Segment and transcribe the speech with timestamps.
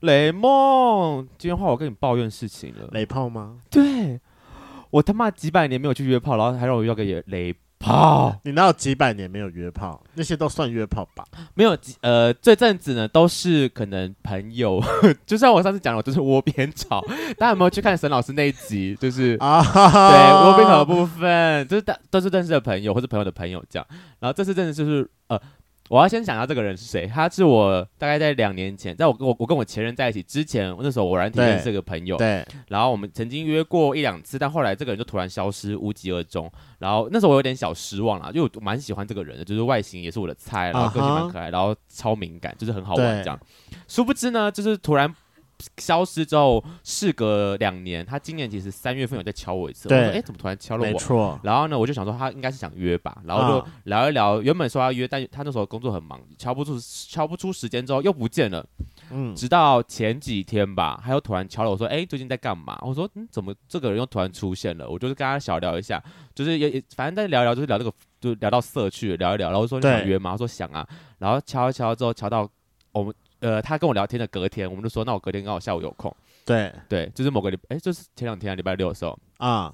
[0.00, 2.88] 雷梦，今天话我跟你抱怨事情了。
[2.92, 3.56] 雷炮吗？
[3.68, 4.20] 对，
[4.90, 8.38] 我他妈几百年没有去约炮，然后还让我约个也雷炮。
[8.44, 10.00] 你哪有几百年没有约炮？
[10.14, 11.24] 那些都算约炮吧？
[11.54, 14.80] 没有，呃，这阵子呢都是可能朋友，
[15.26, 17.04] 就像我上次讲的，我就是窝边草。
[17.36, 18.94] 大家有没有去看沈老师那一集？
[19.00, 23.86] 就是啊，对，窝边草的部分，就是大都是认识的朋友或者朋友的朋友这样。
[24.20, 25.36] 然后这次真的就是呃。
[25.88, 36.50] 我要先想一下这个人是谁，他是我大概在两年前，在我跟我我跟我前任在一起之前，那时候偶然体认识个朋友，对，然后我们曾经约过一两次，但后来这个人就突然消失，无疾而终。
[36.78, 43.38] 然后那时候我有点小失望啦，因为我蛮喜欢这个人的，就是外形也是我的菜，然后个性蛮可爱，然后超敏感，就是很好玩这样。
[43.86, 45.14] 殊不知呢，就是突然。
[45.78, 49.88] 消失之后，事隔两年，他今年其实三月份有在敲我一次。
[49.88, 50.86] 我说，哎，怎么突然敲了我？
[50.86, 51.38] 没错。
[51.42, 54.40] 然后呢，我就想说他应该是想约吧，然后就聊一聊。
[54.40, 58.64] 原本说要约，但他那时候工作很忙，敲不出敲不出时间，之后又不见了。
[59.10, 59.34] 嗯。
[59.34, 62.78] 直到前几天吧，他又突然敲了我说，哎，最近在干嘛？
[62.82, 64.88] 我说，嗯，怎么这个人又突然出现了？
[64.88, 66.02] 我就是跟他小聊一下，
[66.34, 69.50] 就是也也反正在聊聊，就是聊这个，就聊到色去聊一聊。
[69.50, 70.30] 然后说你想约吗？
[70.30, 70.86] 他说想啊。
[71.18, 72.48] 然后敲一敲之后，敲到
[72.92, 73.12] 我们。
[73.40, 76.14] 呃，他跟我聊天的隔天，我们就说，那我隔天刚好下午有空。
[76.44, 79.72] 对对，就是某个礼，哎、欸，就是前两天礼拜六的时候啊。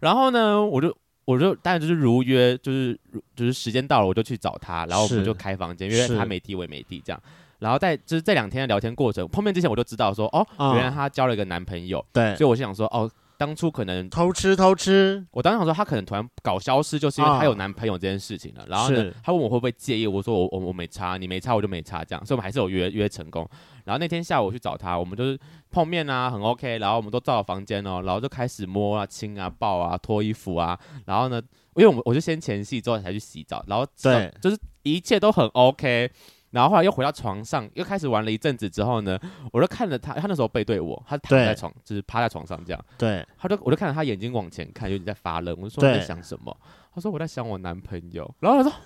[0.00, 2.98] 然后呢，我就我就当然就是如约，就是
[3.34, 7.22] 就是时间到了，我就去找他，然后我们就开房间，因为他没地，我也没地，这样。
[7.58, 12.04] 然后在就是这两天的聊天过程，碰面之前我就知道说，哦，啊、原来他交了一个男朋友。
[12.12, 13.10] 对，所以我就想说，哦。
[13.44, 18.64] 当初可能偷吃偷吃，我当时想说他可能突然搞消失，就是因为他有男朋友这件事情了。
[18.68, 23.44] 然后呢，他问我会不会介意，我说我我我没差，你没差我就没差这样，所以我们还是有约约成功。
[23.84, 25.36] 然后那天下午我去找他，我们就是
[25.72, 26.78] 碰面啊，很 OK。
[26.78, 30.78] 然后我们都到了房间哦，然后就开始摸啊、亲啊、抱啊、脱衣服啊。
[31.04, 31.42] 然后呢，
[31.74, 36.08] 因为我们我就先前戏之后才去洗澡，然后对，就是一切都很 OK。
[36.52, 39.18] 然后后来又回到床上，又开始玩了一阵子之后呢，
[39.52, 42.84] 我就看着他，他那时候背对我，他躺在床，就是趴在床上这样。
[42.96, 45.56] 对，他就我就看着他眼睛往前看，有点在发愣。
[45.60, 46.56] 我就说你在想什么？
[46.94, 48.32] 他说我在想我男朋友。
[48.38, 48.78] 然后他说，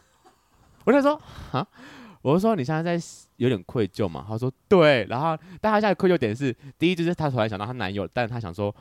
[0.85, 1.21] 我就说
[1.53, 1.67] 啊，
[2.23, 3.07] 我就说你现在在
[3.37, 4.25] 有点愧疚嘛？
[4.29, 5.05] 他说对。
[5.11, 8.75] 然后但他现在愧疚点是，第一就是他突然想到他男友，但是他想说。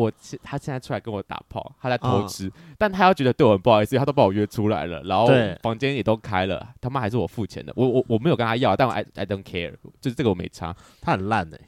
[0.00, 0.10] 我
[0.42, 5.28] 他现在出来跟我打炮，他在偷吃，哦、但他要觉得对我很不好意思，他都把我约出来了，然后
[5.62, 11.64] 房间也都开了，他妈还是我付钱的，我我我没有跟他要，但我 I I don't care，就是这个我没差，他很烂哎、欸，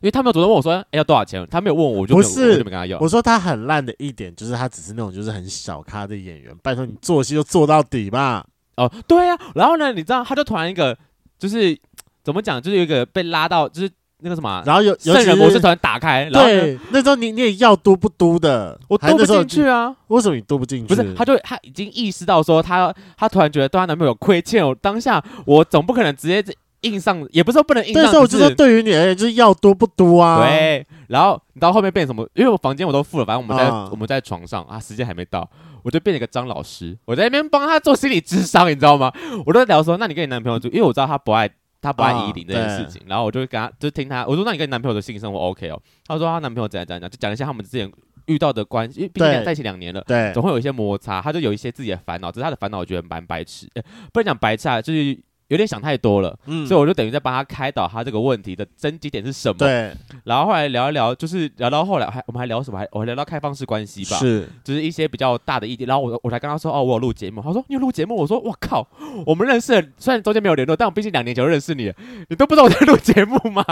[0.00, 2.98] 因为他没有主动问我说，哎、欸、要多少钱，他没有问我，我就，不是我就没跟他要。
[3.00, 8.46] 我说他很烂的一点就是他只是那种就是很小咖的演员，拜托你做戏就做到底吧。
[8.76, 10.96] 哦，对呀、啊，然后呢，你知道他就突然一个
[11.38, 11.76] 就是
[12.22, 13.90] 怎么讲，就是有一个被拉到就是。
[14.20, 20.92] 那个什么，然后有圣人模式突然打开，对，那时候你你也要嘟不嘟的，我嘟不进去啊，为什么你嘟不进去？
[20.92, 26.44] 不是，他就他已经意识到说他他突然觉得对他男朋友亏欠，我当下我总不可能直接
[26.80, 30.44] 硬上，也不是说不能硬上，但是我就说对于你而言就是要嘟不嘟啊。
[30.44, 32.28] 对，然后你到后面变什么？
[32.34, 35.48] 因为我房间我都付了，反正我们在我们在床上啊，时间还没到，
[35.82, 39.12] 我就变成一个张老师，我在那边帮他做心理智商，你知道吗？
[39.46, 41.48] 我都在聊说，那你跟你男朋友住，因为我知道他不爱。
[41.80, 45.80] 他不爱依林这件事情，哦、然后我就跟她就听她，我说，那你跟你男朋友的性生活 OK 哦？
[46.06, 47.90] 她说她男朋友怎样怎样讲，就讲一下他们之前
[48.26, 55.18] 遇到的关系，因为毕竟在一起两年了，对，总会有一些摩擦，她就有一些自己的烦恼，只是她的烦恼我觉得蛮白痴，欸、不能讲白痴啊，就是。
[55.48, 59.58] 有点想太多了，嗯，所以我就等于在帮他开导他这个问题的症结点是什么？
[59.58, 59.92] 对。
[60.24, 62.78] 然后后来聊一聊，就是聊到后来还我们还聊什么？
[62.78, 65.84] 还我还聊到开放式关系吧，是，就是一些比较大的议题。
[65.84, 67.42] 然后我我才跟他说，哦，我有录节目。
[67.42, 68.14] 他说你有录节目？
[68.14, 68.86] 我说我靠，
[69.26, 71.92] 我们认识了，虽然中间没有联络，但我毕竟两年前就认识你，
[72.28, 73.64] 你都不知道我在录节目吗？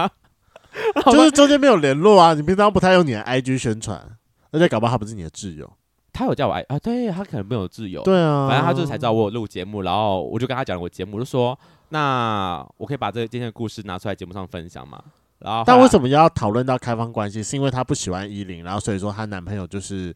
[1.13, 4.03] 就是中间没有联络啊，你平常不太用你的 IG 宣传，
[4.51, 5.71] 而且搞不好他不是你的挚友。
[6.17, 11.57] 他有叫我爱啊，对他可能没有自由，对啊，反正他就是才知道我有录节目，然后我就跟他讲了我节目，就说
[11.91, 14.99] 那我可以把这个今天的故事拿出来节目上分享嘛？
[15.41, 17.43] 然后但为什么要讨论到开放关系？
[17.43, 20.15] 是因为她不喜欢依林，然后所以说她男朋友就是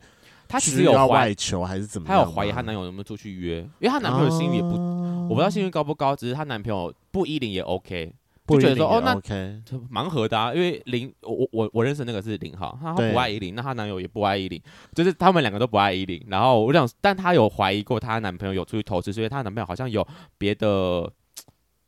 [0.49, 2.17] 她其实有外求还是怎么样？
[2.17, 8.11] 她有怀疑她男友有没有出去约，因为她男朋友心里也不，啊、我不知道心率高不高，只是她男朋友不依林也 OK。
[8.47, 14.61] 就觉得说哦，那蛮合的啊，因为林，我我我认识那个是零号，他不爱依林，那她男友也不爱依林，
[14.93, 16.21] 就是他们两个都不爱依林。
[16.29, 20.07] 然后我想，但她有怀疑过她男朋友有出去投资，所以她男朋友好像有
[20.37, 21.13] 别的，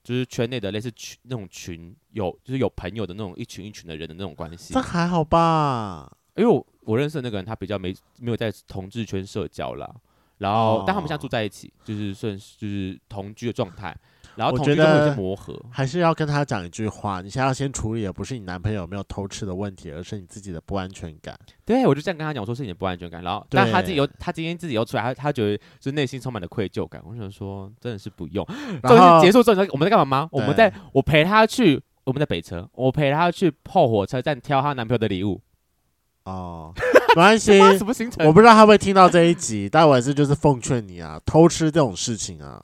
[0.04, 4.72] 就是圈内的类似群那种群，有就是有朋友的那种一群一群的人的那种关系。
[4.72, 6.10] 这还好吧？
[6.36, 9.92] 因为我我认识的那个人，他比较没没有在同志圈社交啦。
[10.38, 13.96] 然后、哦、但他们现在住在一起，就是算是就是同居的状态。
[14.36, 21.38] 然后我觉得磨合还是要跟他讲一句话，你现在要先处理的不是你男朋友有没有偷吃的问题，而是你自己的不安全感。
[21.64, 23.22] 对，我就这样跟他讲，我说是你的不安全感。
[23.22, 27.02] 然后，但他自己又他今天自己又出来，他他觉得就内心充满了愧疚感。
[27.04, 28.46] 我想说，真的是不用。
[28.82, 30.28] 然后结束之后，我们在干嘛吗？
[30.32, 35.40] 我们在我陪他去我们在北车，我陪他去后火车站挑她男朋友的礼物。
[36.24, 36.72] 哦，
[37.08, 38.24] 没关系， 什么行程？
[38.24, 42.62] 我不知道他会不会听到这一集，但我还是就是奉劝你啊，偷吃这种事情啊，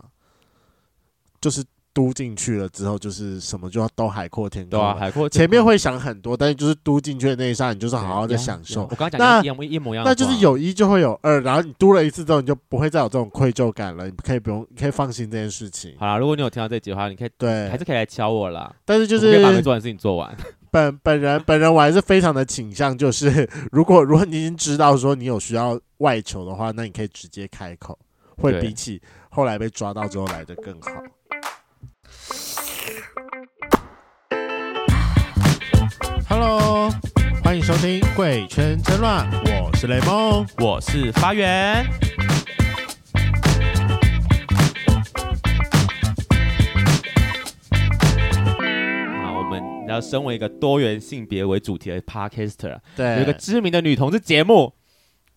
[1.40, 1.64] 就是。
[1.94, 4.70] 嘟进去了之后，就是什么就要都海阔天空。
[4.70, 5.28] 对啊，海阔。
[5.28, 8.82] 前面会想很多，但是就是嘟进去的那一刹，你就是好好的享受。
[8.82, 14.06] 我刚刚讲那一模一模一样，那就是有一就会有二，然后你嘟了一次之后，你就不会再有这种愧疚感了。
[14.06, 15.96] 你可以不用，你可以放心这件事情。
[15.98, 18.72] 好啦，如果你有听到这集的话，你可以对，还是可以来敲我啦。
[18.84, 20.36] 但是就是可以把没做完的事情做完。
[20.70, 27.98] 本本人本人我还是非常的倾向，就是如果如果你已经知道说你有需要外求的话，那你可以直接开口，
[28.36, 30.90] 会比起后来被抓到之后来的更好。
[36.28, 36.90] Hello，
[37.42, 39.26] 欢迎收听《贵圈真乱》，
[39.64, 41.82] 我是雷梦，我是发源。
[49.22, 54.74] 好，我们要身为一个多元性别为主题的 Podcaster，对，有一个知名的女同志节目，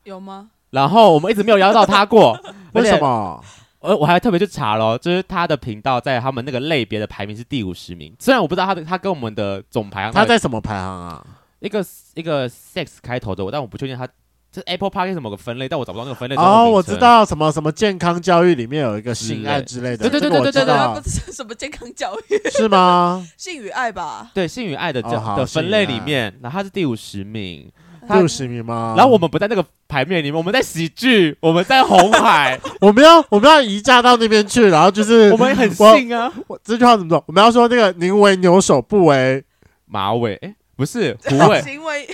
[0.03, 0.49] 有吗？
[0.71, 2.37] 然后我们一直没有邀到她过，
[2.73, 3.41] 为什么？
[3.81, 8.15] 呃，我还特别去查了，就是他的频道在他们那个类别的排名是第五十名。
[8.19, 11.25] 虽然我不知道他的他跟我们的总排行，他在什么排行啊？
[11.59, 11.83] 一个
[12.13, 14.07] 一个 sex 开头的，但我不确定他
[14.51, 16.35] 这 Apple Podcast 某个分类，但我找不到那个分类。
[16.35, 23.27] 哦，我知道什么什么健康教育里面有一个性爱之类的，对对对对对对对，不是什么健康教育 是吗？
[23.37, 24.29] 性与爱吧？
[24.33, 27.71] 对，性与爱的这的分类里面，然后他是第五十名。
[28.09, 28.93] 六十名吗？
[28.97, 36.31] 然后我们不在那个牌面里面，我们在喜剧，我们在红海， 我们要我们要移驾到那边去，然后就是我们很信啊。
[36.63, 37.23] 这句话怎么说？
[37.27, 39.43] 我们要说那个宁为牛首，不为
[39.85, 42.07] 马尾，哎，不是虎尾， 宁为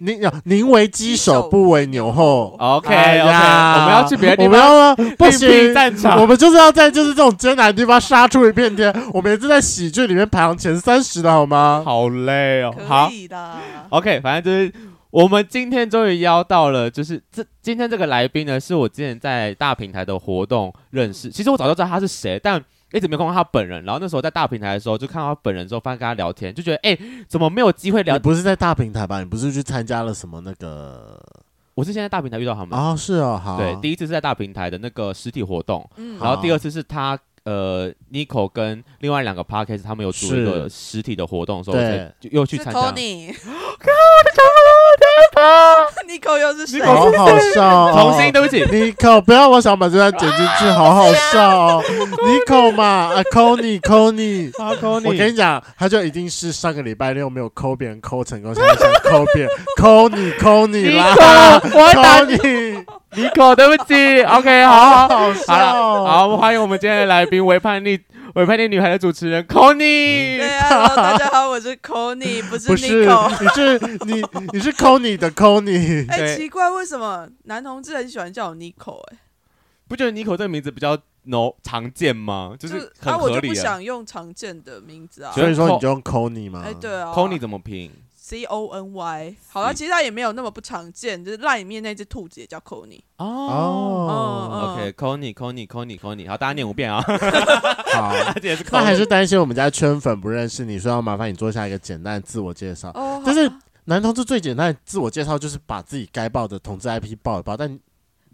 [0.00, 2.56] 宁宁为鸡首，不为牛后。
[2.58, 8.94] OK OK，我们要去别的地方，我们要不行，战场，我们就是要在就是这种艰难的地方杀出一片天。
[9.12, 11.82] 我们也是在喜剧里面排行前三十的好吗？
[11.84, 13.10] 好累哦，好
[13.90, 14.72] ，OK，反正就是。
[15.10, 21.30] 我们今天终于邀到了，就是这今天这个来宾呢，是我之前在大平台的活动认识。
[21.30, 22.62] 其实我早就知道他是谁，但
[22.92, 23.84] 一直没看到他本人。
[23.84, 28.16] 然后那时候在大平台的时候，就看到他本人之后，发现跟他聊天，就觉得哎，怎么没有机会聊？
[28.16, 29.20] 你不是在大平台吧？
[29.20, 31.18] 你不是去参加了什么那个？
[31.74, 33.56] 我是现在大平台遇到他们哦，是哦，好。
[33.56, 37.16] 对，第一次是在大平台的那个实体活动，嗯，然后第二次是他
[37.48, 42.80] 呃，Nico 跟另外两个 Podcast 他们有组一个实体的活动的时候，对，就又去参加。
[46.06, 46.82] Nico 又是谁？
[46.82, 47.92] 好好笑！
[47.92, 51.82] 重新，对不起，Nico，不要，我想把这段剪进去，好好笑哦。
[52.26, 61.60] Nico 嘛，啊，Kony，Kony，啊，Kony，我跟你讲，他就一定是上个礼拜六没有抠别人抠成功，现在想抠别人，Kony，Kony 啦
[63.12, 65.72] ，Nico，Nico，对不起，OK，好，好了，
[66.06, 67.98] 好，我们欢迎我们今天的来宾，为叛逆。
[68.34, 74.22] 委派你女孩的主持人 Kony，对啊，大家好，我是 c o n y 不是 Nico，你是你
[74.52, 79.00] 你是 c o n y 的 c o n y 哎，奇怪，为什么男同志很喜欢叫我 Nico？
[79.10, 79.16] 哎，
[79.88, 82.54] 不觉得 Nico 这个名字比较 no 常见吗？
[82.60, 83.34] 就是很合理。
[83.34, 86.62] 我就不想用常见的名字啊，所以说你就用 c o n y 吗？
[86.64, 87.90] 哎，对啊 c o n y 怎么拼
[88.28, 94.76] ？C O N Y，好了，其实它也没有那么不常见，就是赖里面那只兔子也叫 c o n y 哦。
[94.76, 97.00] ，OK，Conny，Conny，Conny，Conny，好，大家念五遍啊。
[97.00, 98.12] 好，
[98.70, 102.90] 那还是担心我们家圈粉不认识你，所以要麻烦你做下一个简单的自我介绍。
[102.90, 103.50] 哦，就是
[103.84, 107.80] 男同志最简单的自我介绍就是把自己该报的同志 IP 报一报，但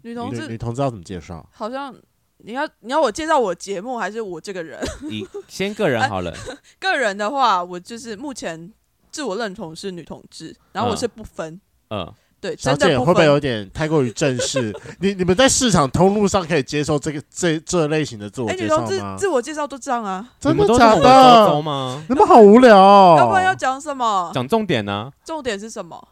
[0.01, 1.47] 女同志女同志要怎么介绍？
[1.53, 1.95] 好像
[2.39, 4.83] 你要你要我介绍我节目还是我这个人？
[5.09, 6.33] 你先个人好了。
[6.81, 8.73] 个人的话，我就是目前。
[9.15, 11.53] 自我认同是女同志，然后我是不分，
[11.87, 14.77] 嗯，嗯对，小姐会不会有点太过于正式？
[14.99, 18.85] 你你们在市场通路上可以接受这个这这类型的自我介绍吗？
[18.85, 20.33] 欸、女同志自我介绍都这样啊？
[20.37, 21.61] 真的假的？
[21.61, 22.03] 吗？
[22.09, 23.15] 你们好无聊哦！
[23.17, 24.29] 要不然要讲什么？
[24.33, 25.11] 讲重点呢、啊？
[25.23, 26.05] 重点是什么？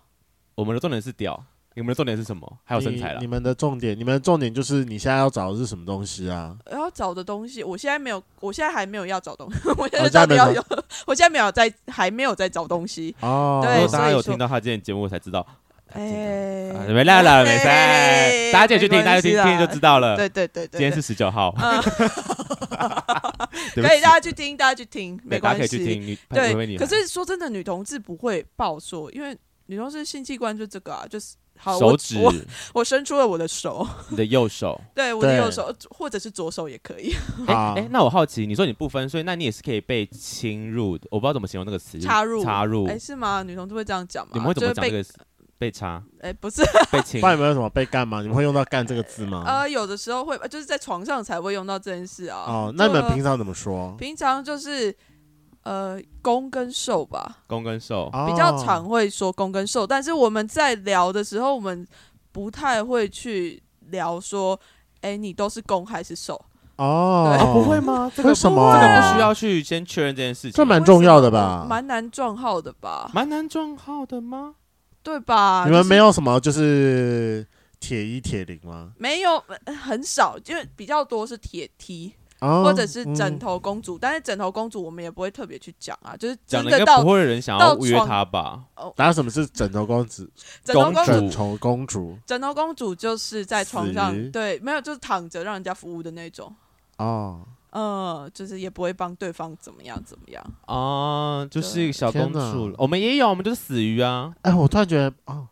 [0.55, 1.43] 我们的重点是屌。
[1.75, 2.57] 你们的重点是什么？
[2.63, 3.19] 还有身材了。
[3.19, 6.55] 你们的重点，你们的重点就是你现在要找的是什么东西啊？
[6.71, 9.59] 要找的东西，我现在没有，我现在还没有要找东西。
[9.77, 10.63] 我现在要有，
[11.07, 13.15] 我现在没有在，还没有在找东西。
[13.21, 15.45] 哦，对，大家有听到他今天节目才知道。
[15.89, 17.65] 哎，没来了，没事。
[18.51, 20.15] 大家就去听，大家听听就知道了。
[20.15, 21.51] 对对对对，今天是十九号。
[23.75, 25.59] 可以，大家去听，大家去听，没关系。
[25.59, 26.17] 可以去听。
[26.29, 29.37] 对，可是说真的，女同志不会爆说，因为
[29.67, 31.35] 女同志性器官就这个啊，就是。
[31.57, 32.33] 好，手指我我，
[32.73, 37.15] 我伸出了我的手，你的右手， 对，我的右手，或者是左手也可以。
[37.47, 43.43] 哎哎、欸欸，那我好奇，你说你不分，所以那你也是可以被侵入的，我不知道怎么形容那个词，插入，插入，哎、欸，是吗？
[43.43, 44.31] 女同志会这样讲吗？
[44.33, 45.09] 你们会怎么讲这个被，
[45.57, 46.03] 被插？
[46.19, 48.21] 哎、欸，不是被 侵，不然有没有什么被干吗？
[48.21, 49.43] 你们会用到“干”这个字吗？
[49.47, 52.43] 呃，有的时候会，就是在床上才会用到这件事啊。
[52.45, 53.95] 哦，那你们平常怎么说？
[53.97, 54.93] 平常就是。
[55.63, 61.87] 呃，攻跟受吧，攻跟受比较常会说攻跟受，但是我们在聊的时候，我们
[62.31, 64.59] 不太会去聊说，
[65.01, 66.33] 哎、欸，你都是攻还是受？
[66.75, 68.11] 哦，啊、不会吗？
[68.15, 68.73] 这个什么？
[68.73, 71.65] 这个不需要去先确认这件事情，这蛮重要的吧？
[71.69, 73.09] 蛮难撞号的吧？
[73.13, 74.55] 蛮难撞号的吗？
[75.03, 75.63] 对吧？
[75.65, 77.45] 你们没有什么就是
[77.79, 78.91] 铁一铁零吗？
[78.97, 79.41] 没有，
[79.81, 81.69] 很少，因为比较多是铁
[82.63, 88.65] 或者是枕头公主，嗯、但是枕头公主我们也不会特别去讲啊，就是讲的到不会有人想要约她吧？
[88.95, 90.29] 大家什么是 枕头公主？
[90.63, 96.53] 枕头公主，枕头公主，枕头公主就是在床上，对，没有就是躺着让人家服务的那种。
[96.97, 100.43] 哦，嗯，就是也不会帮对方怎么样怎么样。
[100.67, 102.75] 哦，就是一个小公主。
[102.77, 104.33] 我们也有，我们就是死鱼啊。
[104.41, 105.47] 哎，我突然觉得，哦，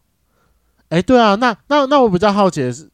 [0.90, 2.91] 哎，对啊，那那那我比较好奇的是。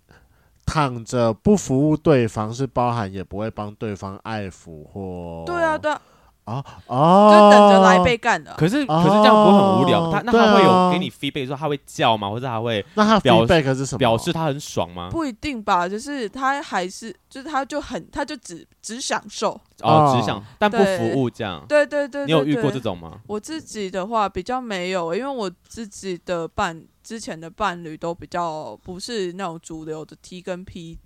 [0.68, 6.00] 躺着不服务对方是包含也不会帮对方爱抚或对啊对啊
[6.46, 8.54] 哦哦，就等着来被干的。
[8.58, 10.10] 可是可是这样不会很无聊？
[10.10, 12.30] 他那他会有给你 feedback 说他会叫吗？
[12.30, 14.00] 或者他会那他 feedback 是什么？
[14.00, 15.10] 表示他很爽吗？
[15.12, 21.66] 不一定吧，就是他还是就是他就很他就只只享受哦，只享但不服务这样。
[21.68, 23.20] 对对对，你有遇过这种吗？
[23.28, 30.98] 我自己的话比较没有，因为我自己的伴之前的伴侣都比较不是那种主流的 T 跟 P。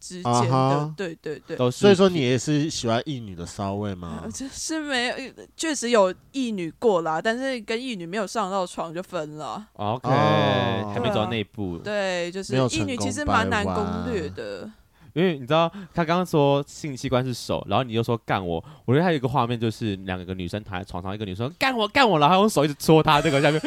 [0.00, 0.94] 之间的，uh huh.
[0.94, 4.22] 对对对，所以说你也是喜欢异女的骚味吗？
[4.32, 5.14] 就、呃、是没有，
[5.56, 9.66] 确实有异女过啦，但是跟异女没有上到床就分了。
[9.72, 10.94] OK，、oh.
[10.94, 11.78] 还没走到那一步。
[11.78, 14.70] 对，就是异女其实蛮难攻略的，
[15.14, 23.60] 因为你知道他刚刚说性器官是手，然后你又说干我，我觉得还有一个画面就是两个女生躺在床上，一个女生干我干我，然后用手一直戳她这个下面。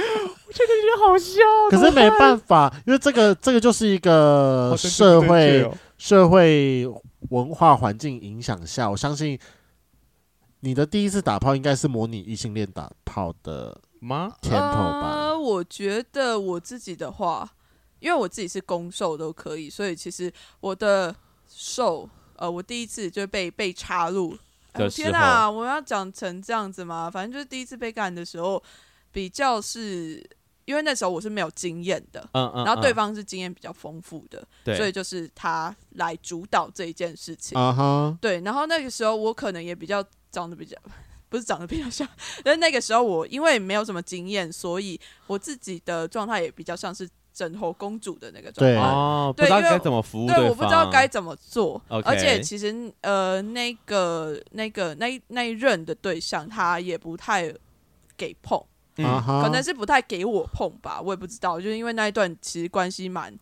[0.51, 1.39] 我觉得好笑，
[1.69, 6.85] 可是没办法，因为这个这个就是一个社会、哦、社会
[7.29, 9.39] 文化环境影响下，我相信
[10.59, 15.29] 你的第一次打炮应该是模拟异性恋打炮的吗？Tempo 吧？
[15.29, 17.49] 呃，我觉得我自己的话，
[17.99, 21.15] 因为我自己是攻受都可以，所以其实我的
[21.47, 24.37] 受呃，我第一次就被被插入。
[24.73, 27.09] 哎、天哪，我要讲成这样子吗？
[27.09, 28.61] 反正就是第一次被干的时候，
[29.13, 30.29] 比较是。
[30.71, 38.39] 因为那时候我是没有经验的，嗯嗯，然后对方是经验比较丰富的，对，所以就是他来主导这一件事情，啊哈，对。
[38.39, 40.01] 然后那个时候我可能也比较
[40.31, 40.77] 长得比较，
[41.27, 42.07] 不是长得比较像，
[42.41, 44.97] 但是那个时候我因为没有什么经验，所以
[45.27, 57.53] 我自己的状态也比较像是枕头公主的那个状态，对，不知道该怎么服务，对，我不知道该怎么做，而且其实呃，那个那个那那一任的对象他也不太
[58.15, 58.57] 给碰。
[59.03, 63.33] 嗯，可能是不太给我碰吧，我也不知道，就是因为那一段其实关系蛮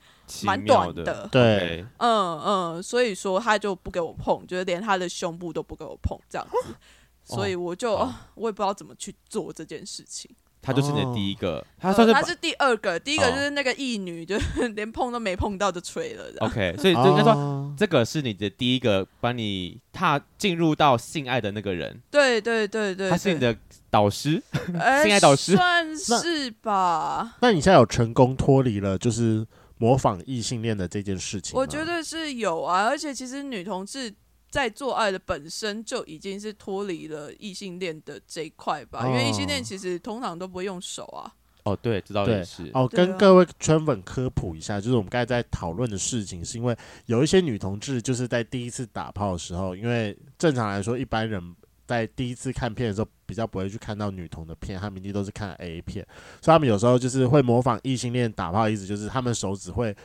[0.44, 6.76] 蛮短的，对，嗯嗯，所以说他就不给我碰，就是连他的胸部都不给我碰这样子，
[7.24, 7.94] 所以我就
[8.36, 10.30] 我也不知道怎么去做这件事情。
[10.62, 16.26] 他就是你的第一个，他算是他是第二个，第一个就是那个异女， 就是连碰都没碰到就吹了。
[16.40, 22.02] OK，所以就应该说这个是你的第一个帮你踏进入到性爱的那个人。
[22.12, 23.56] 对对对对，他是你的。
[23.92, 24.40] 导师，
[24.80, 27.38] 欸、 性爱导师算是吧。
[27.42, 29.44] 那你现在有成功脱离了就是
[29.80, 31.58] 模仿异性恋的这件事情？
[31.58, 34.14] 我觉得是有啊，而且其实女同志
[34.50, 41.32] 在做爱的本身就已经是脱离了异性恋的这一块吧，哦、因为异性恋其实通常都不会用手啊。
[41.64, 42.70] 哦，对，知道也是。
[42.74, 46.76] 哦，跟各位圈粉科普一下，就是我们刚才在讨论的事情，是因为
[47.06, 51.56] 有一些女同志就是在第一次打炮的时候，因为正常来说一般人。
[51.90, 56.06] 在第一次看片的时候，比较不会去看到女同的片，他们一定都是看 A 片，
[56.40, 59.98] 所以他们有时候就是会模仿异性恋打炮，意思就是他们手指会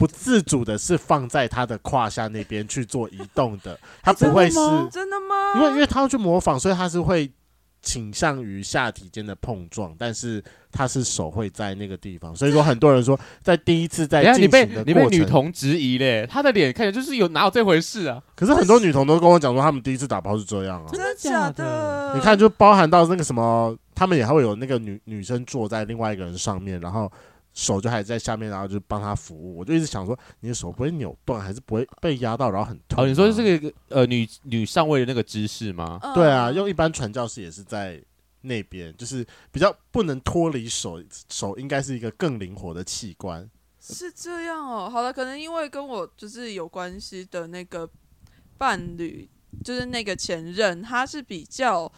[0.00, 4.56] 不自主的是放在他的胯下那边去做移动的， 他不会是
[4.90, 5.54] 真的吗？
[5.54, 7.30] 因为因为他要去模仿，所以他是会。
[7.82, 18.22] 倾向于下体间的碰撞，但是他是手会在那个地方，所以说很多人说在第一次在 进行的过程，你被女童质疑嘞，他的脸看起来就是有哪有这回事啊？
[18.36, 22.12] 可是很多女童都跟我讲说，他们第一次打包是这样啊，真的假的？
[22.14, 27.10] 你看，就包含到那个什么，他们也还会有那个女女生坐在另外一个人上面，然后。
[27.60, 29.58] 手就还在下面，然后就帮他服务。
[29.58, 33.04] 我就一直想说，你的手不会扭断，还是不会被压到，然后很痛。
[33.04, 36.00] 哦，你说这个呃女女上位的那个姿势吗？
[36.02, 38.02] 嗯、对啊，用一般传教士也是在
[38.40, 43.46] 那边，就是比较不能脱离手，手应该是一个更灵活的器官。
[43.78, 44.88] 是这样哦。
[44.88, 47.86] 好了，可能因为跟我就是有关系的那个
[48.56, 49.28] 伴侣，
[49.62, 51.92] 就是那个前任，他是比较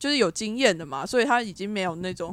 [0.00, 2.32] 就是有经验的嘛，所以他已经没有那种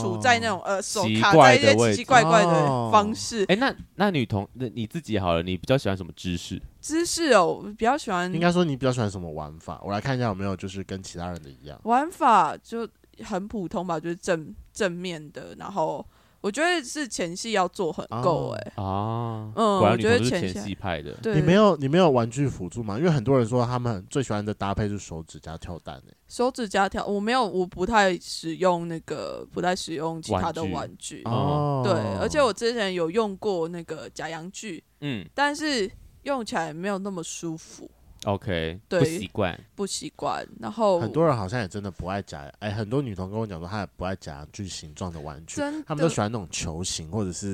[0.00, 3.42] 处在那种、哦、呃手卡在一些奇奇怪怪的方式。
[3.42, 6.62] 哎、哦欸，那那女同那你自己好了，你比较喜欢什么姿势？
[6.80, 8.32] 姿势哦，我比较喜欢。
[8.32, 9.80] 应该说你比较喜欢什么玩法？
[9.84, 11.76] 我来看一下有没有就是跟其他人的一样。
[11.82, 12.88] 玩法就
[13.24, 16.06] 很普通吧，就是正正面的，然后。
[16.42, 21.12] 我觉得是前戏要做很够哎、欸、啊，嗯，果然我觉得前戏派的。
[21.22, 22.98] 对，你没有你没有玩具辅助吗？
[22.98, 31.22] 因为很多人说他们最喜欢的搭配是手指加跳蛋、欸、手指加跳，我没有，我不太使用那个，不太使用其他的玩具。
[31.26, 35.88] 哦，对，而且我之前有用过那个假阳具，嗯，但是
[36.24, 37.88] 用起来没有那么舒服。
[38.24, 40.46] OK，对，不习惯，不习惯。
[40.60, 47.48] 然后很多人好像也真的不爱夹，哎，很多女童跟我讲说，她也不爱夹具形状的玩具，他们都喜欢那种球形或者是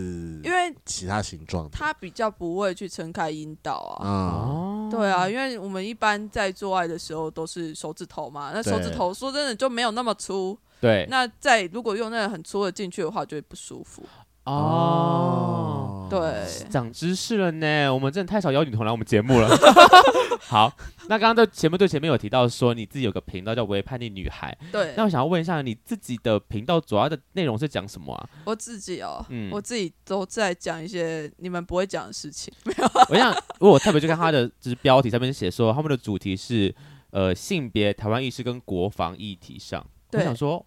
[0.45, 1.71] 因为其他形状。
[1.71, 11.07] 她比较不会去撑开阴道啊，哦，对啊，因为我们一般在做爱的时候都是手指头嘛，那手指头说真的就没有那么粗，对。
[11.09, 14.03] 那在如果用那个很粗的进去的话，就会不舒服。
[14.49, 17.93] 哦，对，长知识了呢。
[17.93, 19.49] 我们真的太少邀女同来我们节目了。
[20.41, 20.73] 好，
[21.09, 24.95] 那刚刚在前面对前面有提到说你自己有个频道叫“微叛逆女孩”，对。
[24.97, 28.27] 那我想要问一下，你自己的频道主要的内容是讲什么啊？
[28.47, 32.51] 我自己哦，嗯，我自己都在讲一些你们不会讲的事情。
[32.65, 36.75] 没有，我想，如果我特别去看他的就是标题上面写说他们的主题是
[37.11, 40.65] 呃性别、台湾意识跟国防议题上，我想说。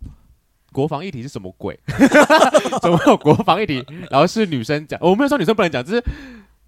[0.72, 1.80] 国防议题是什么鬼？
[2.82, 3.86] 怎么会有国防议题？
[4.10, 6.04] 然后是女生讲，我没有说女生不能讲，只是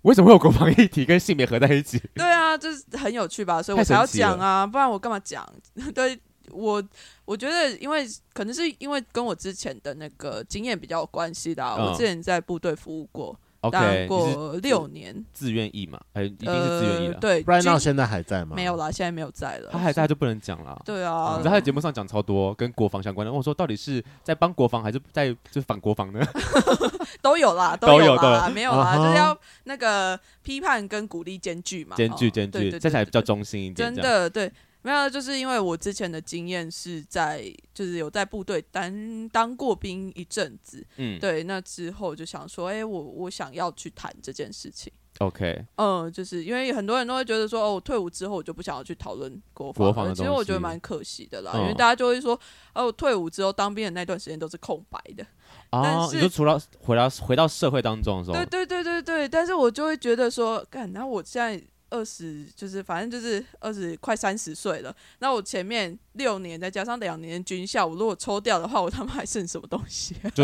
[0.01, 2.01] 为什么会有国防议题跟性别合在一起？
[2.15, 5.47] 对啊，就是很有趣吧，所以我才要讲啊，不然我干嘛讲？
[5.95, 6.19] 对
[6.51, 6.83] 我，
[7.25, 13.37] 我觉得因为可能是因为跟我之前的那个经验比较有关系的，嗯、我之前在部队服务过。
[13.69, 17.17] 当过六年，自愿意嘛，哎，一定是自愿役了。
[17.19, 18.55] 对，不然那现在还在吗？
[18.55, 19.69] 没有啦，现在没有在了。
[19.71, 20.81] 他还在就不能讲了。
[20.85, 23.31] 对啊，你知道他在节目上讲超多跟国防相关的。
[23.31, 26.19] 我说到底是在帮国防还是在就反国防呢？
[27.21, 33.93] 都有啦，都有啦，没有啦，就是要那个批判跟鼓励兼具嘛，兼具兼具，这才比较中心一点。
[33.93, 34.51] 真的对。
[34.83, 44.91] 没有，就是因为我之前的经验是在，就是有在部队当当过兵一阵子，嗯，对，那之后就想说，哎、欸，我我想要去谈这件事情。
[45.19, 52.37] OK，嗯，就是因为很多人都会觉得说，哦，我退伍之后我就不想要去讨论国防，国防的，其实我觉得蛮可惜的啦，嗯、因为大家就会说，
[52.73, 55.23] 哦，我退伍之后当兵的那段时间都是空白的。
[55.69, 61.63] 啊，但是你就除了回到回到社会当中的时候，对对对对对，但是我就会觉得说，干，那我现在。
[61.93, 70.15] 二十就是反正就是二十快三十岁了，那我前面六年再加上两年军校，我如果抽掉的话，我他妈还剩什么东西？
[70.33, 70.43] 就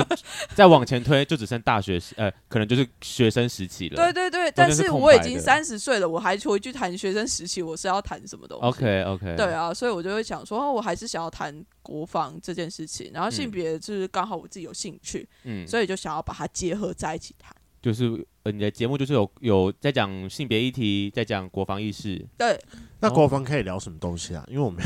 [0.53, 3.95] 再往前推，就只剩大学时，呃，可能就是学生时期了。
[3.95, 17.55] 对对对，但是我已经三十岁了，我还回去谈学生时期，我是要谈什么东西？OK OK，对啊，所以我就会想说，我还是想要谈国防这件事情，然后性别就是刚好我自己有兴趣，嗯，所以就想要把它结合在一起谈。
[17.81, 22.25] 就是呃，你的节目就是有有在讲性别议题，在讲国防意识。
[22.37, 22.59] 对，
[22.99, 24.43] 那国防可以聊什么东西啊？
[24.47, 24.83] 因为我们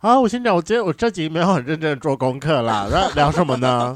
[0.00, 2.88] 啊，我先聊，我今天我这集没有很认真的做功课啦。
[2.90, 3.94] 那 聊什么呢？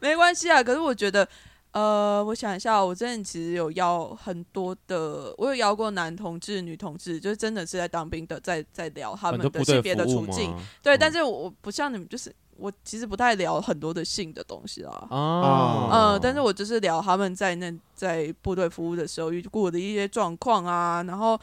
[0.00, 1.28] 没关系啊，可是我觉得，
[1.72, 10.54] 呃，我想一下，我之前其实有邀很多的，我有邀过男同志、女同志，就是真的是在当兵的，在在聊他们的性别的处境。
[10.82, 12.34] 对，嗯、但是我不像你们，就是。
[12.62, 21.38] 我其实不太聊很多的性的东西啦，哦，呃，但是我就是聊他们在那在部队服务的时候遇过的一些状况啊，然后。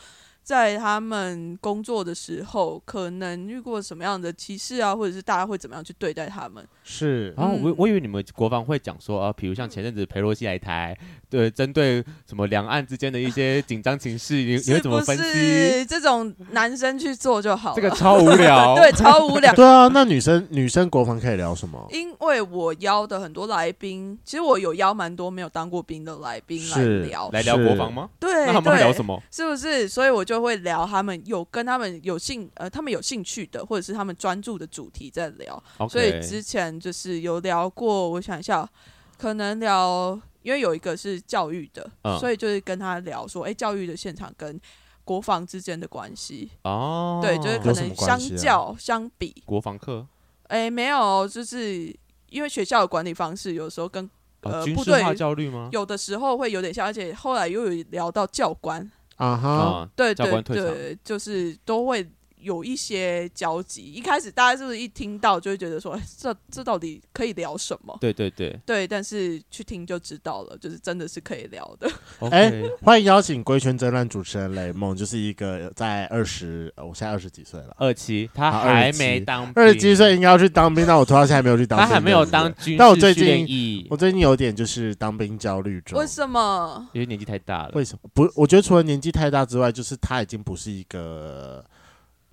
[0.49, 6.67] 在他们工作的时候，可能遇过什么样的歧视啊，或者是大家会怎么样去对待他们？
[6.83, 10.97] 是，然后我我以为你们国防会讲说啊，比如像前阵子裴洛西来台，
[11.29, 15.23] 对，针对什么两岸之间的一些紧张情势，你 你会怎么分析？
[15.23, 19.53] 是这种男生去做就好， 这个超无聊， 对，超无聊。
[19.53, 21.87] 对啊，那女生女生国防可以聊什么？
[21.91, 28.09] 因为我邀的很多来宾，其实我有邀蛮多没有当过兵的来宾来聊，来聊国防吗？
[28.19, 29.21] 对，那他们聊什么？
[29.29, 29.87] 是不是？
[29.87, 30.38] 所以我就。
[30.41, 35.63] 会聊他们有跟他们有兴呃，他们有兴趣的，或者是他们专注的主题在聊。
[35.89, 38.67] 所以之前就是有聊过，我想一下，
[39.17, 44.59] 可能聊，因为有一个是教育的，嗯、所以就是跟他聊说，哎、欸，教育的现场跟
[45.03, 46.51] 国防之间的关系。
[46.63, 50.05] 哦，对，就是可能相较、啊、相比国防课，
[50.47, 51.95] 哎、欸，没有，就是
[52.29, 54.05] 因为学校的管理方式有时候跟、
[54.43, 55.69] 哦、呃军事化教育吗？
[55.71, 58.89] 有的时候会有点像，而且后来又有聊到教官。
[59.19, 63.81] 啊哈，对对对，就是都会有一些交集。
[63.91, 67.97] 一开始大家是不是一听到就会觉得说，这这到底可以聊什么？
[68.01, 71.89] 对对对对，但是去听就知道了，就是真的是可以聊的。
[72.31, 85.99] 哎、欸，欢迎邀请规圈争乱主持人雷梦，就是一个在二十，我现在二十几岁了，二七，他还没当兵，二十七岁应该要去当兵，但我拖到现在还没有去当兵，他还没有当军，但我最近我最近有点就是当兵焦虑中。
[85.99, 86.87] 为什么？
[86.93, 87.71] 因为年纪太大了。
[87.73, 88.09] 为什么？
[88.13, 91.63] 不，我觉得除了年纪太大之外，就是他已经不是一个，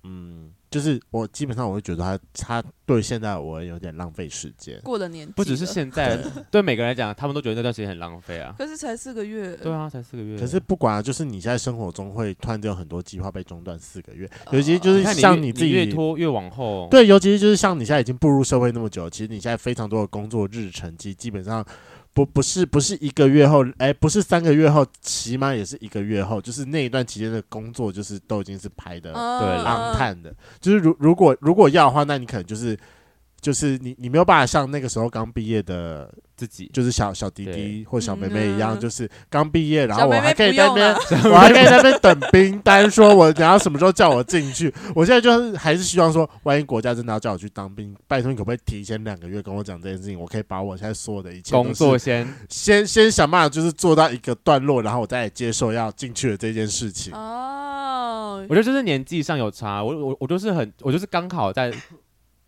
[0.07, 4.79] 嗯，就是我基本上我会觉得他，他对现在我有点浪费时间。
[4.83, 6.17] 过了年纪了，不只是现在，
[6.49, 8.55] 对每个人来讲，他们都觉得那段时间很浪费啊。
[8.57, 9.55] 可是才四个月。
[9.57, 10.39] 对啊，才四个月。
[10.39, 16.87] 可是不管啊，就是你现在生活中会突然间有很多计划被中断四个月，尤其就是像你自己越拖越往后。
[16.89, 21.65] 对，尤其是就是像你现在已经步入社会那么久，其实你现在非常多的工作日程，其实基本上。
[22.17, 32.75] 不不是不是一个月后，哎、欸，不是三个月后，起码也是一个月后，就是那一段期间的工作，就是都已经是排的，对，浪探的，就是如如果如果要的话，那你可能就是
[33.47, 36.13] 就是你你没有办法像那个时候刚毕业的。
[36.37, 40.95] 自己就是小小弟弟或小妹妹一样，就是刚毕业，然后我还可以在那边，
[41.33, 44.71] 我还可以在那边等兵单，说我等下什么时候叫我进去。
[44.93, 50.19] 我现在就是还是希望说，万一国家真的要叫我去当兵，拜托你可不可以提前两个月跟我讲这件事情？
[50.19, 57.11] 我可以把我现在所有的一切工作先先先想办法，就是做到一个段落，然后我再接受要进去的这件事情。
[57.15, 61.73] 哦，我觉得就是年纪上有差，我我我就是很，我就是刚好在。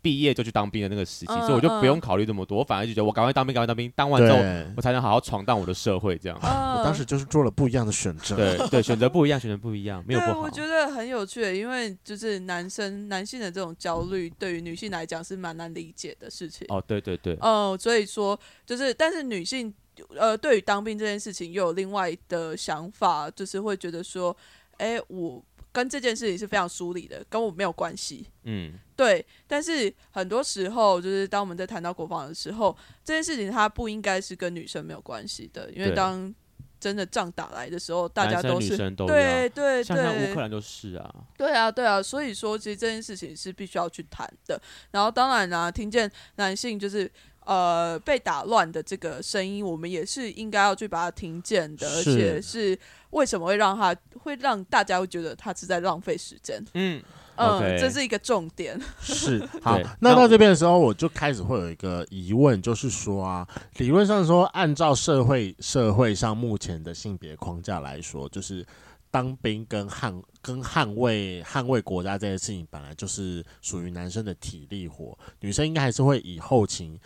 [0.02, 4.38] 毕业就去当兵的那个时期，嗯、所以我就不用考虑这么多，我反而就觉得我赶快当兵，赶快当兵，当完之后
[4.76, 6.16] 我才能好好闯荡我的社会。
[6.18, 8.36] 这样，嗯、我当时就是做了不一样的选择。
[8.36, 10.40] 对对， 选择不一样，选择不一样，没有不好。
[10.40, 16.66] 我觉得很有趣，因为就是男生男性的这种焦虑，对于女性来讲是蛮难理解的事情。
[16.68, 17.34] 哦，对对对。
[17.40, 19.72] 哦、嗯，所以说就是，但是女性
[20.16, 24.36] 呃，对于当兵这件事情又有另外的想法，就是会觉得说，
[24.78, 25.42] 哎，我。
[25.72, 28.26] 跟这件事情是非常疏离的，跟我没有关系。
[28.44, 29.24] 嗯，对。
[29.46, 36.34] 但是很多时候，就是当我们在谈到国防的时候，这件事情它不应该是跟女生没有关系的，因为当
[36.80, 41.14] 真的仗打来的时候，大家都是都 对对对，像像乌克兰都是啊。
[41.36, 42.02] 对啊，对啊。
[42.02, 44.60] 所以说，其实这件事情是必须要去谈的。
[44.90, 47.10] 然后，当然呢、啊，听见男性就是
[47.50, 52.78] 呃被打乱的这个声音，我们也是应该要去把它听见的，而且是。
[53.10, 56.64] 为什么会让他会让大家会觉得他是在浪费时间？
[56.74, 57.02] 嗯
[57.34, 57.76] 嗯，okay.
[57.76, 58.80] 这是一个重点。
[59.00, 63.44] 是 好，那到这边的时候，我就开始会有一个疑问，就是说啊，
[63.78, 68.64] 理论上说，按照社会社会上目前的性别框架来说，就是
[69.10, 76.96] 当兵跟捍跟捍卫捍卫国家这件事情，本来就是属于男生的体力活，女生应该还是会以后勤。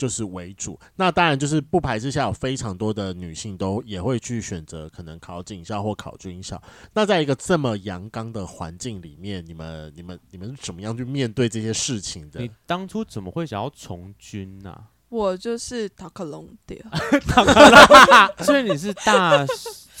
[0.00, 6.60] 就是为主，那当然就是不排斥下有非常多的女性都也会去选择可能考警校或考军校。
[6.94, 12.40] 那在一个这么阳刚的环境里面，你们、你们、你们怎么样去面对这些事情的？
[12.40, 14.88] 你当初怎么会想要从军呢、啊？
[15.10, 16.82] 我就是塔克隆的，
[18.42, 19.44] 所以你是大，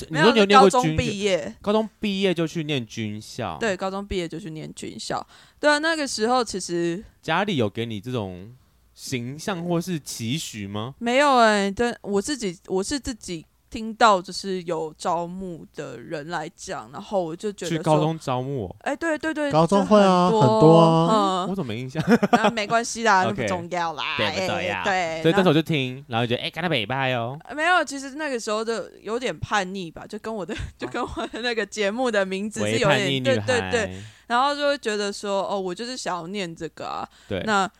[0.08, 0.80] 你说你有念过军？
[0.80, 3.58] 高中毕业，高中毕业就去念军校。
[3.60, 5.26] 对，高中毕业就去念军校。
[5.58, 8.56] 对啊，那个时候其实家里有给你这种。
[9.00, 10.94] 形象或是期许吗？
[10.98, 22.02] 没有哎、欸，但我自己我是自己听到就是有招募的人来讲，然后我就觉得去高中招募，哎、欸，对对对，高中会啊，很多，很多啊，嗯、我怎么没印象？
[22.32, 24.82] 那 没关系啦， Okay, 不重要啦，对呀？
[24.84, 37.70] 对，所以当时我就听，然后就觉得哎，跟他北派哦，没有，其实那个时候就有点叛逆吧，就跟我的 就跟我的那个节目的名字是有点对对对，然后就会觉得说哦，我就是想要念这个啊，对，那。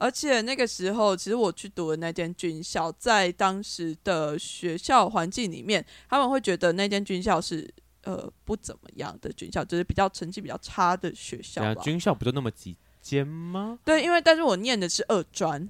[0.00, 7.70] 而且那个时候，其实我去读的那间军校，在当时的学校环境里面，他们会觉得那间军校是
[8.04, 11.82] 呃不怎么样的军校，就是比较成绩比较差的学校吧。
[11.82, 13.78] 军校不就那么几间吗？
[13.84, 15.68] 对，因为但是我念的是二专。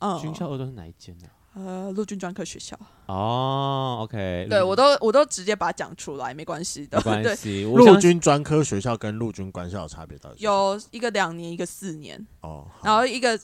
[0.00, 1.28] 嗯，军校二专是哪一间呢？
[1.56, 7.64] 呃，陆军专科学校哦，OK，对我都我都直接把它讲出来，没关系的，没关系。
[7.64, 10.44] 陆军专科学校跟陆军官校有差别到底？
[10.44, 13.40] 有一个两年，一个四年哦，然后一个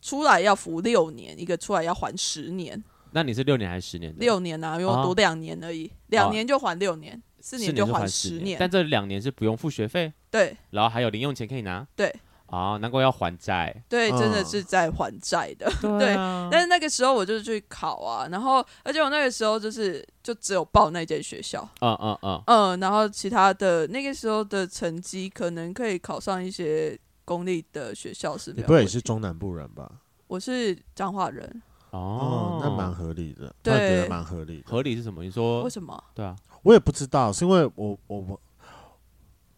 [0.00, 2.80] 出来要服六年，一个出来要还十年。
[3.10, 4.14] 那你是六年还是十年？
[4.16, 8.56] 六年啊，因为我读两年而已，两年就还六年，四年就还十年。
[8.60, 12.14] 但这两年是不用付学费，对，然后还有零用钱可以拿，对。
[12.50, 13.74] 啊，难怪要还债。
[13.88, 15.70] 对，真的是在还债的。
[15.84, 16.14] 嗯、对，
[16.50, 21.66] 但是那个时候我就去考啊，然后而且我那个时候就是就只有报那间学校。
[21.80, 22.42] 嗯嗯嗯。
[22.46, 28.52] 嗯，然后其他的那个时候的成绩可能可以考上一些公立的学校是。
[28.52, 29.90] 你不会也是中南部人吧？
[30.26, 31.62] 我是彰化人。
[31.90, 33.54] 哦，那蛮合理的。
[33.62, 34.70] 对，蛮合理的。
[34.70, 35.22] 合理是什么？
[35.22, 36.02] 你说为什么？
[36.14, 38.40] 对啊，我也不知道，是因为我我我。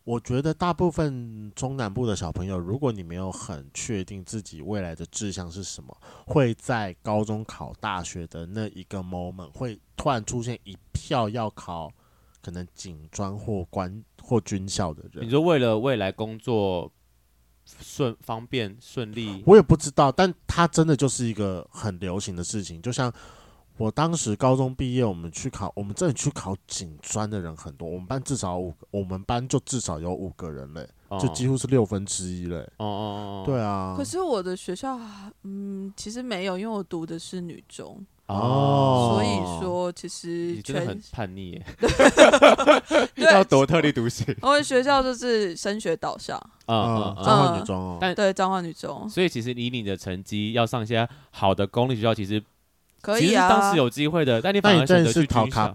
[0.04, 11.92] 我觉得大部分中南部的小朋友，如果你没有很确定自己未来的志向是什么，会在高中考大学的那一个 moment，会突然出现一票要考
[12.42, 15.24] 可能警专或官或军校的人。
[15.24, 16.90] 你说为了未来工作
[17.64, 23.12] 顺方便顺利，我也不知道，但他真的就是一个很流行的事情，就像。
[23.82, 32.58] 我当时高中毕业，我们去考，我们这里去考警专的人很多，我们班至少五个，我们班就至少有五个人嘞，哦、就几乎是六分之一嘞。
[32.76, 33.96] 哦哦哦，对啊。
[33.98, 34.96] 可是我的学校，
[35.42, 41.66] 嗯，其实没有，因为我读的是女中哦，所以说其实你真的很叛逆耶
[43.16, 44.32] 对，要多特立独行。
[44.42, 52.40] 我们学校就是升学导向，嗯，彰化女中哦，但对彰化女中，所以其实以你的成绩要上一些好的公立学校，其实。
[53.02, 55.74] 可以啊，当时有机会的，但你反而选择去军校。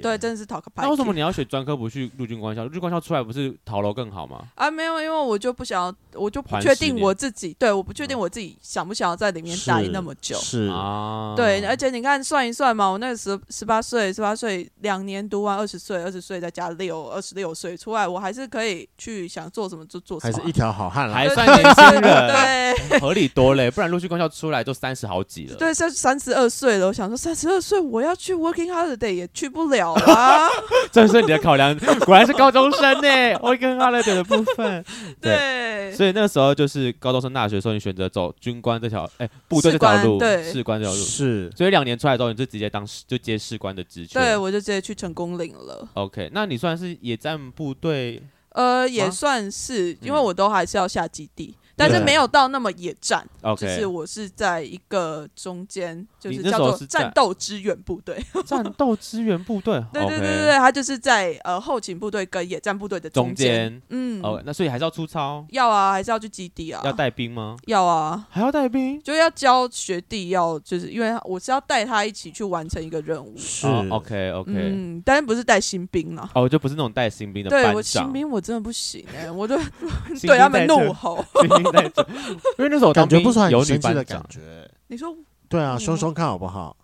[0.00, 0.84] 对，真的是逃卡派。
[0.84, 2.64] 那为什么你要选专科，不去陆军官校？
[2.64, 4.44] 陆军官校出来不是逃楼更好吗？
[4.54, 10.36] 啊，没有，因为我就不想要，我就不确定我自己，对，我不确定我自己想不想要在里面待那么久。
[10.36, 22.02] 是啊，对，而且你看算一算嘛，我那个时十八岁，十八岁两年读完二十岁，二十岁再加六，二十六岁出来，我还是可以去想做什么就做什么，还是一条好汉，还算年轻人，
[22.88, 23.70] 对，合理多嘞。
[23.70, 27.48] 不然陆军官校出来都三十好几了，对，三三十二岁了，我想说三十。
[27.48, 30.46] 二岁我要去 working holiday 也去不了啊！
[30.92, 33.08] 这是你的考量， 果然是高中生呢。
[33.38, 34.84] working holiday 的部分，
[35.18, 41.50] 对，对所以那个时候就是高中生大学的时候，你选择走军官这条，哎、欸，部队这条路，对，士官这条路是。
[41.56, 45.88] 所以两年出来之后，你就直接当就接士官的职缺，对，我就直接去成功岭了。
[45.94, 48.22] OK，那你算是野战部队？
[48.50, 51.54] 呃，也算是，因为我都还是要下基地。
[51.78, 53.24] 但是没有到那么野战，
[53.56, 58.20] 就是我是在一个中间，就是叫做战斗支援部队。
[58.44, 63.80] 战斗支援部队，对对对对，他就是在呃后勤部队跟野战部队的中间。
[63.90, 65.46] 嗯，哦，那所以还是要出操？
[65.50, 66.82] 要啊，还是要去基地啊？
[66.84, 67.56] 要带兵吗？
[67.66, 73.32] 要啊，还要带兵，就要教学弟，要就是因为我是要带他一起去完成一个任务。
[73.36, 76.28] 是，OK OK，嗯，但是不是带新兵了？
[76.34, 77.72] 哦，就不是那种带新兵的班长。
[77.72, 79.56] 对，我新兵我真的不行哎，我就
[80.22, 81.24] 对他们怒吼。
[82.58, 84.40] 因为那时候感觉不出来有女班的感觉。
[84.88, 85.14] 你说
[85.48, 86.76] 对啊，凶凶看好不好？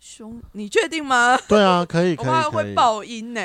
[0.00, 1.36] 凶，你确定吗？
[1.48, 2.26] 对啊，可以 可以。
[2.26, 3.40] 我怕会爆音呢。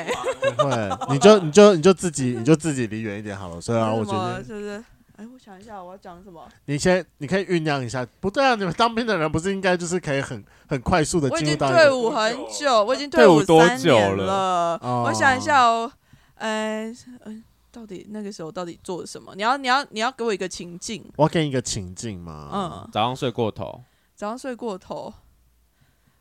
[0.56, 3.60] 不会，你就 你就你就自己你就自己离远一点好了。
[3.60, 4.84] 所以啊，我觉得是不是？
[5.16, 6.46] 哎，我想一下，我要讲什么？
[6.66, 8.06] 你先，你可以酝酿一下。
[8.20, 11.70] 不对啊，你们当兵的人不是应该就是可以很很快速的进入到？
[11.70, 14.78] 退伍很久，我已经退伍多久了？
[15.04, 15.90] 我想一下哦，
[16.36, 16.92] 哎，
[17.24, 17.42] 嗯。
[17.72, 19.34] 到底那个时候到底做了什么？
[19.34, 22.50] 你要你要你要给我一个情境，我要给你一个情境吗？
[22.52, 23.82] 嗯，早上睡过头，
[24.14, 25.12] 早上睡过头，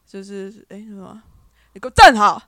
[0.05, 1.21] 就是哎、欸、什么？
[1.73, 2.41] 你给我站好，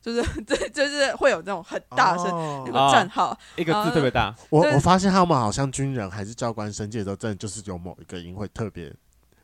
[0.00, 4.34] 就是 对，就是会有那种很大声，哦、你给我站好，哦、一个字特别大。
[4.50, 8.94] 我我发现他们好像军人还是教官升阶的时候，真的就是有某一个音会特别。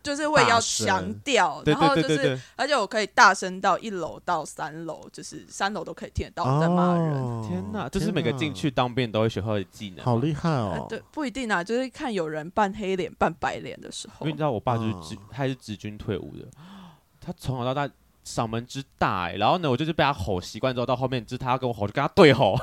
[0.02, 7.42] 就是会要强调，然后就是，而且我可以大声到一楼到三楼，就是三楼都可以听得到我在骂人。
[7.42, 10.86] 天哪，就是每个进去当兵都会学会的技能，好厉害哦！
[10.88, 14.24] 对，不一定啊，就是看有人扮黑脸、扮白脸的时候。
[14.24, 16.46] 因为你知道，我爸就是直，他是直军退伍的，
[17.20, 17.92] 他从小到大。
[18.28, 22.58] 嗓门之大哎、欸，然后呢，我就是被他吼习惯之后，到后面就是他要跟我吼，就跟他对吼。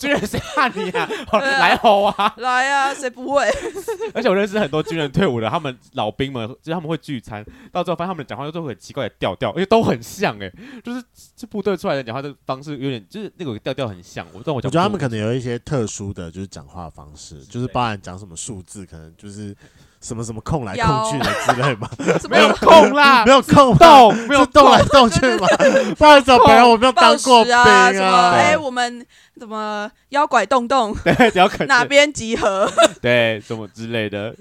[0.00, 1.08] 军人谁怕你啊？
[1.32, 2.34] 来吼啊！
[2.38, 2.92] 来啊！
[2.94, 3.44] 谁不会？
[4.14, 11.02] 而且我认识很多军人退伍的，他们老兵们就是他们会聚餐，到最后发现他们讲话都会很奇怪的调调，因为都很像哎、欸，就是
[11.36, 14.26] 这部队出来的讲话的方式有点就是那个调调很像。
[14.32, 19.54] 我我觉得他们可能有一些特殊的就是讲话方式，就是包含讲什么数字，可能就是。
[20.00, 21.88] 什么什么空来空去的之类吗？
[22.30, 25.46] 没有空啦，没有空动，没有动来动去吗？
[25.98, 28.32] 不好意思，朋友，我没有当过兵啊。
[28.32, 29.04] 哎，我们
[29.38, 30.96] 怎么腰拐洞洞？
[31.04, 32.70] 对，要哪边集合？
[33.02, 34.34] 对，什么之类的，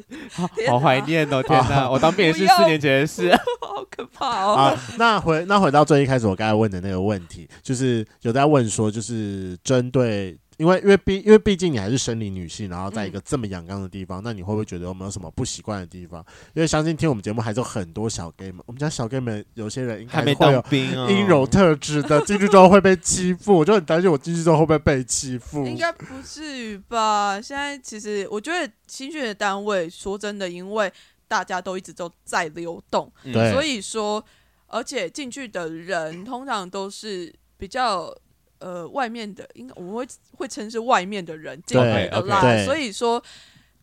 [0.69, 1.43] 好怀念哦！
[1.43, 3.29] 天哪，我当兵也是四年前的事，
[3.61, 4.53] 好可怕哦。
[4.53, 10.37] 啊，那回那回到最一开始我刚才问的那个问题，就是有在问说，就是针对。
[10.59, 16.19] 因为因为毕因为毕竟你还是生理女性，然后在一个这么阳刚的地方，嗯、那你会不会觉得有没有什么不习惯的地方？
[16.53, 25.65] 因为相信听我们节目还是有很多小 gay 们，我们家小 gay 们有些人应该会有阴柔特质的，进去之后会被欺负，我就很担心我进去之后会不会被欺负。
[25.65, 27.39] 应该不至于吧？
[27.41, 30.91] 现在其实我觉得新训的单位，说真的，因为
[31.29, 34.21] 大家都一直都在流动，嗯、所以说，
[34.67, 38.13] 而且进去的人通常都是比较。
[38.59, 43.21] 呃，外面的应该我们会会称是外面的人进来的啦，okay, okay, 所以说，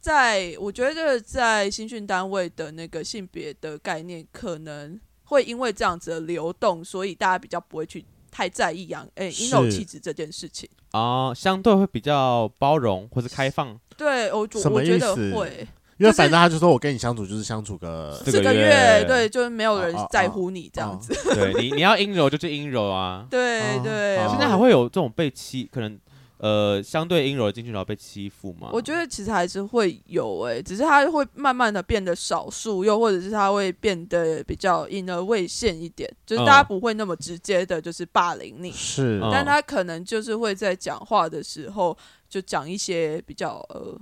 [0.01, 10.69] 在我觉得在新训单位的那个性别的概念，可能会因为这样子的流动，所以大家比较不会去太在意阳诶阴柔气质这件事情。
[10.93, 13.79] 啊，相对会比较包容或是开放。
[13.97, 15.67] 对，我我觉得会。
[15.99, 21.15] 因为反正他就说，我跟你相处就是相处个四个月，对，就是没有人在乎你这样子。
[21.35, 23.27] 对你，你要阴柔就去阴柔啊。
[23.31, 24.19] 对对。
[24.29, 25.99] 现在还会有这种被欺，可能
[26.37, 28.69] 呃相对阴柔进去然后被欺负吗？
[28.75, 38.71] 我觉得其实还是会有诶，只是他会慢慢的变得少数，又或者是他会变得比较隐而未现一点，就是大家不会那么直接的，就是霸凌你。
[38.71, 39.19] 是。
[39.33, 41.97] 但他可能就是会在讲话的时候
[42.29, 43.99] 就讲一些比较呃。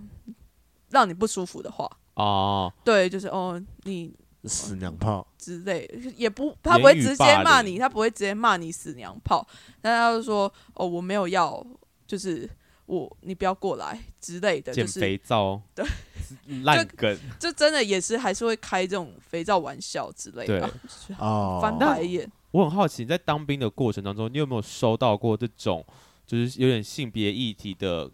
[0.94, 1.90] 让你不舒服的话。
[2.14, 5.26] 哦，对，就是哦，你死娘炮。
[5.36, 9.46] 之类，也不，他不会直接骂你，他不会直接骂你死娘炮，
[9.82, 11.62] 但他就说哦，我没有要，
[12.06, 12.48] 就是
[12.86, 15.84] 我，你不要过来之类的，就是肥皂，对，
[16.62, 20.70] 烂梗， 就真的也是还是会开这种肥皂玩笑之类的，
[21.18, 22.30] 哦，翻白眼。
[22.52, 25.84] 我很好奇，在当兵的过程当中，你有没有收到过这种，
[26.24, 28.08] 就是有点性别议题的？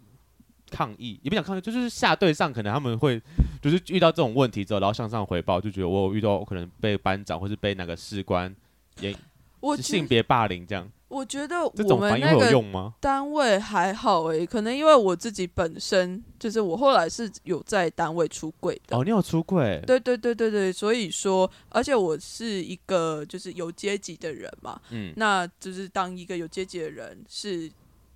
[0.71, 3.21] 抗议也不想抗议，就是下对上可能他们会
[3.61, 8.55] 就是遇到这种问题之后，然后向上回报，就觉得我有遇到可能被班长或是被哪个士官
[9.01, 9.15] 也
[9.61, 10.89] 我性别霸凌这样。
[11.09, 18.97] 我觉得我们那个单位还好诶、欸，可能因为我自己本身就是我后来是有在单位出柜的。
[18.97, 19.83] 哦，你有出柜？
[19.85, 27.69] 对对对对对，所以说，而且我是一个就是有阶级的人嘛，嗯，那就是当一个有阶级的人是。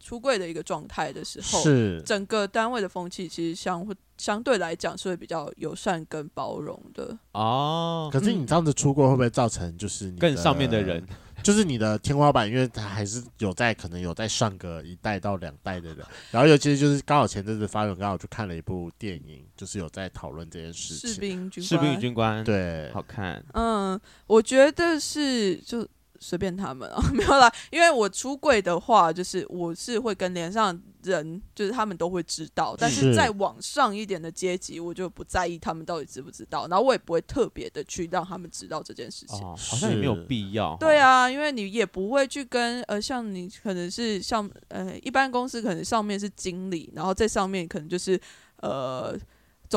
[0.05, 8.11] 出柜的一个状态的时候，是整个单位的风气其实相会相对来讲是会比较友善跟包容的哦。
[8.12, 11.03] 可是你这样子出柜会不会造成就是你更上面的人，
[11.43, 12.47] 就是你的天花板？
[12.47, 16.05] 因为他还是有在可能有在上个一代到两代的人。
[16.31, 21.14] 然后尤其是就是刚好前阵子发文，刚好去看了一部电影，就是有在讨论这件事情。
[21.14, 23.43] 士兵军士兵与军官，对，好看。
[23.55, 25.88] 嗯，我觉得是就。
[26.24, 27.52] 随便他们啊， 没有啦。
[27.70, 32.74] 因为我出柜的话，就是我是会跟连上人，就是他们都会知道。
[32.78, 39.38] 但是再往上一点的阶级，我就不在意他们到底知不知道，然后我也不会特别的去让他们知道这件事情。
[39.40, 40.74] 哦，好像也没有必要。
[40.80, 48.18] 对啊，因为你也不会去跟呃，像你可能是像呃，一般公司可能上面是经理，然后在上面可能就是
[48.62, 49.14] 呃。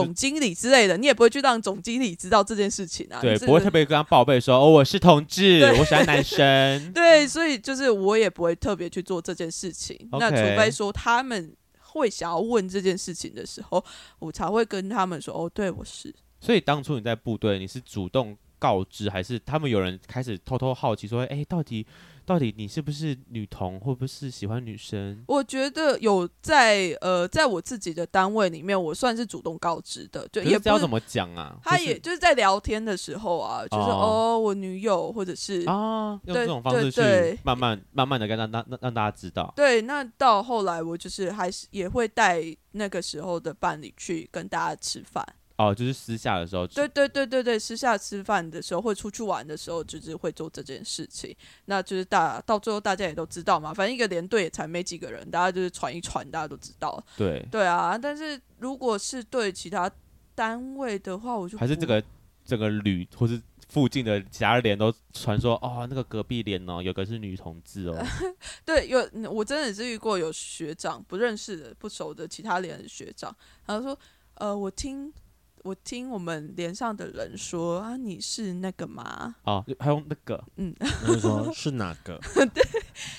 [0.04, 3.20] 总经理之类的，你也不会去让总经理知道这件事情啊。
[3.22, 6.38] 对，不会特别跟他报备说，哦，我是同志，我喜欢男生。
[6.94, 9.96] 对，所以就是我也不会特别去做这件事情。
[10.12, 10.20] Okay.
[10.20, 13.84] 那除非说他们会想要问这件事情的时候，
[14.20, 16.14] 我才会跟他们说，哦，对，我是。
[16.40, 21.86] 所以当初你在部队，你是主动告知，还是他们有人开始偷偷好奇说，哎，到底？
[22.28, 25.24] 到底你是不是女同，或不是喜欢女生？
[25.30, 31.58] 我觉得有在呃，在我自己的单位里面，我算是主动告知的，就也不知道怎么讲啊。
[31.64, 39.54] 他也就是在聊天的时候啊，就是哦，哦，我女友或者是啊，用这种方式去慢慢慢慢的跟让让让大家知道。
[39.56, 45.26] 对，那到后来我就是还是也会带那个时候的伴侣去跟大家吃饭。
[45.58, 51.36] 哦，就是私下的时候，对对对对对，私下吃饭的时候，或出去玩的时候，就是会做这件事情。
[51.66, 57.04] 那就是大到最后大家也都知道嘛，反正一个连队也才没几个人，大家就是传一传，大家都知道。
[57.18, 59.92] 对对啊，但是如果是对其他
[60.36, 62.04] 单位的话，我就还是这个
[62.46, 67.98] 这个旅或是附近的其他连都传说哦，那个隔壁连哦，有个是女同志哦。
[68.64, 69.00] 对，有
[69.32, 74.00] 我真的是遇过有学长不认识的不熟的其他连的学长，然后说
[74.36, 75.12] 呃，我听。
[75.68, 79.36] 我听我们连上的人说啊，你是那个吗？
[79.44, 80.42] 哦，还有那个？
[80.56, 80.74] 嗯，
[81.06, 82.18] 就说是哪个？
[82.54, 82.64] 对，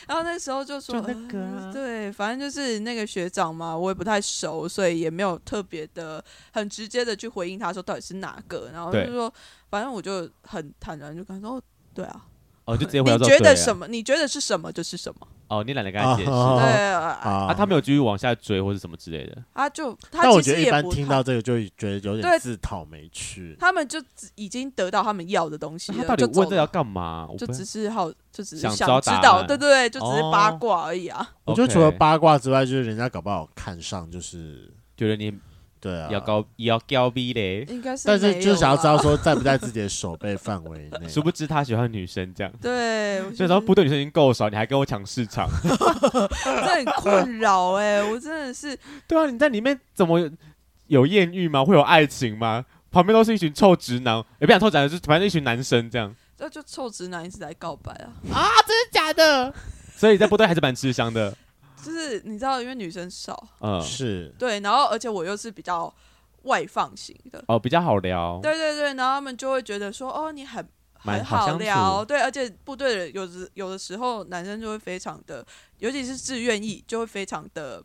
[0.07, 9.31] 然后那时候就说就那个、啊呃，对，反正就是那个学长嘛，我也不太熟，所以也没有特别的很直接的去回应他说到底是哪个，然后就说，
[9.69, 12.25] 反正我就很坦然就跟他说，对啊。
[12.65, 13.87] 哦，就直接回答说，你觉得什么？
[13.89, 15.29] 你觉得是什么就是什么。
[15.49, 16.31] 哦，你懒得跟他解释。
[16.31, 19.37] 对啊，啊，他没有继续往下追或者什么之类的。
[19.55, 23.57] 他就，但我觉得一般听到这个就会觉得有点自讨没趣。
[23.59, 23.99] 他们就
[24.35, 25.99] 已经得到他们要的东西了。
[26.03, 27.29] 他到底问这要干嘛？
[27.39, 31.29] 就只是好，就只是想知道，对对对，就只是八卦而已啊。
[31.45, 35.33] 我觉得除了八卦之外，就是人家搞不好看上，就是觉得你。
[35.81, 37.41] 对啊，要高要高逼的，
[37.73, 41.09] 应该是，但是就是想要知道说在不在自己的手背范围内。
[41.09, 42.53] 殊不知他喜欢女生这样。
[42.61, 48.79] 对，所以说部队女生已经够少，你还跟我抢市场， 这很困扰哎，我真的是。
[49.07, 50.31] 对啊，你在里面怎么有，
[50.87, 51.65] 有艳遇吗？
[51.65, 52.65] 会有爱情吗？
[52.91, 56.15] 旁边都是一群臭直男，也不想臭直男，就是反正一群男生这样。
[56.39, 58.07] 那就臭直男一直在告白啊！
[58.33, 59.53] 啊，真的假的？
[59.97, 61.35] 所以在部队还是蛮吃香的。
[61.83, 64.35] 就是你知道，因为女生少，嗯，是。
[64.39, 65.93] 对，然后而且我又是比较
[66.43, 75.47] 外放型的，哦，比较好聊，对对对，然后他们就会觉得说，哦，你很很好聊，对，而且部队的有时有的时候男生就会非常的，
[75.79, 77.83] 尤其是自愿役就会非常的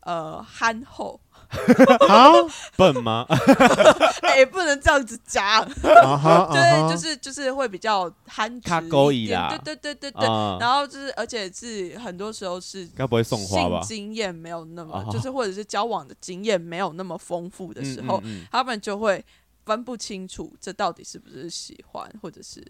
[0.00, 1.20] 呃憨厚。
[2.06, 2.32] 好
[2.76, 3.26] 笨吗？
[4.22, 5.68] 哎、欸，不能这样子讲。
[5.72, 8.70] 对，就是就是会比较憨直
[9.14, 9.48] 一点。
[9.48, 10.28] 对对对对对。
[10.28, 13.82] Uh, 然后就是，而且是很多时候是该不会送花吧？
[13.82, 19.24] 性经验没有那么，就是或者是交往的经验没有那么丰富的时候，嗯嗯嗯，他们就会
[19.66, 22.64] 分不清楚这到底是不是喜欢，或者是。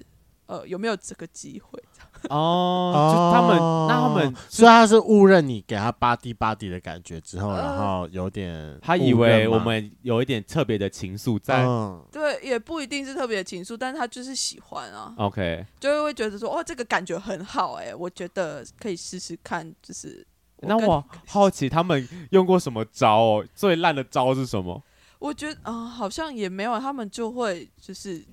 [0.50, 1.80] 呃，有没有这个机会？
[2.28, 3.56] 哦，就他们，
[3.88, 11.64] 那他们，所以他是误认你给他巴蒂巴蒂的感觉之后，然后有点，他以为我们有一点特别的情愫在。
[11.64, 15.14] 嗯，对，也不一定是特别的情愫，但是他就是喜欢啊。
[15.18, 19.72] OK，就会觉得说，哦，这个感觉很好，哎，我觉得可以试试看。
[19.80, 20.26] 就是，
[20.62, 23.46] 那我好奇他们用过什么招哦？
[23.54, 24.82] 最烂的招是什么？
[25.20, 28.26] 我觉得啊、呃，好像也没有，他们就会就是。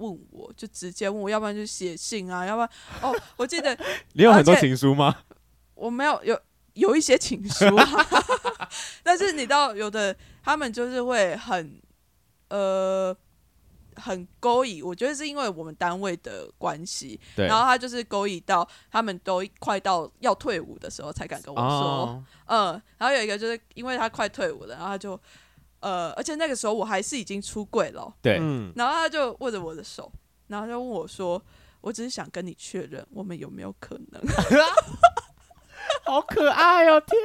[0.00, 2.70] 问我就直接问我，要不然就写信啊， 要不然
[3.02, 3.76] 哦，我记得
[4.14, 5.14] 你有很多情书吗？
[5.74, 6.40] 我没有，有
[6.74, 7.86] 有一些情书，啊，
[9.04, 11.80] 但是你知道，有的他们就是会很
[12.48, 13.14] 呃
[13.96, 25.20] 很勾引，我觉得是因为我们单位的关系，然后他就是勾引到他们都快到要退伍的时候才敢跟我说，哦，嗯，然后有一个就是因为他快退伍了，然后他就。
[25.80, 28.36] 呃，而且那个时候我还是已经出柜了，对，
[28.76, 30.10] 然后他就握着我的手，
[30.48, 31.42] 然后就问我说
[31.80, 34.20] ：“我只是想跟你确认，我们有没有可能？”
[36.04, 37.00] 好可爱哦！
[37.00, 37.18] 天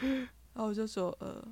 [0.00, 0.08] 哪！
[0.54, 1.42] 然后我就说：“呃，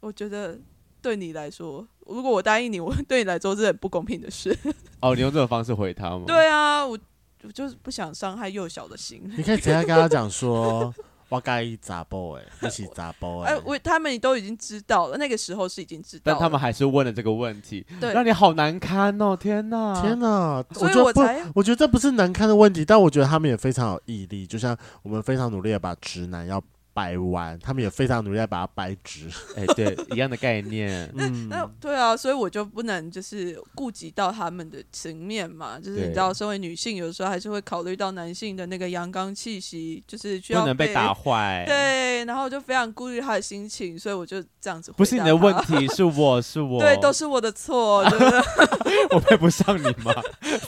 [0.00, 0.58] 我觉得
[1.00, 4.56] 对你来说，如果我答应你，我 对你来说是很不公平的事。”
[5.00, 6.24] 哦，你用这种方式回他吗？
[6.26, 6.98] 对啊，我
[7.42, 9.22] 我就是不想伤害幼小的心。
[9.36, 10.92] 你可以直接跟他讲说。
[11.32, 19.34] 我该查甫哎，一起查甫哎，我他们都已经知道了，那个时候是已经知道，但他们还是问了这个问题，对，让你好难堪哦！
[19.34, 20.62] 天哪，天哪！
[20.72, 26.62] 所以我才我，我觉得这不是难堪的问题，但我觉得他们也非常有毅力，就像我们非常努力的把直男要。
[26.94, 29.28] 掰弯，他们也非常努力在把它掰直。
[29.56, 31.10] 哎、欸，对，一样的概念。
[31.14, 41.64] 那，那对啊，所以我就不能就是顾及到他们的层面嘛，就是你知道，身为女性，有时候还是会考虑到男性的那个阳刚气息，就是需要不能被打坏。
[41.66, 44.92] 对，然后我就非常顾虑他的心情，所以我就这样子。
[44.92, 49.06] 不是你的问题，是我是我， 对，都是我的错，对不对？
[49.10, 50.12] 我配不上你吗？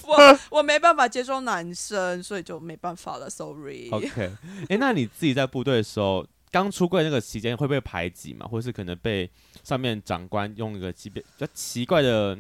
[0.07, 3.91] 我我没办法接受男生，所以就没办法了，sorry。
[3.91, 4.31] OK，哎、
[4.71, 6.14] 欸，那你自己在部队的时候。
[6.55, 8.47] 刚出柜那个期间会不会排挤嘛？
[8.47, 9.29] 或是可能被
[9.65, 12.39] 上面长官用一个级别比较奇怪的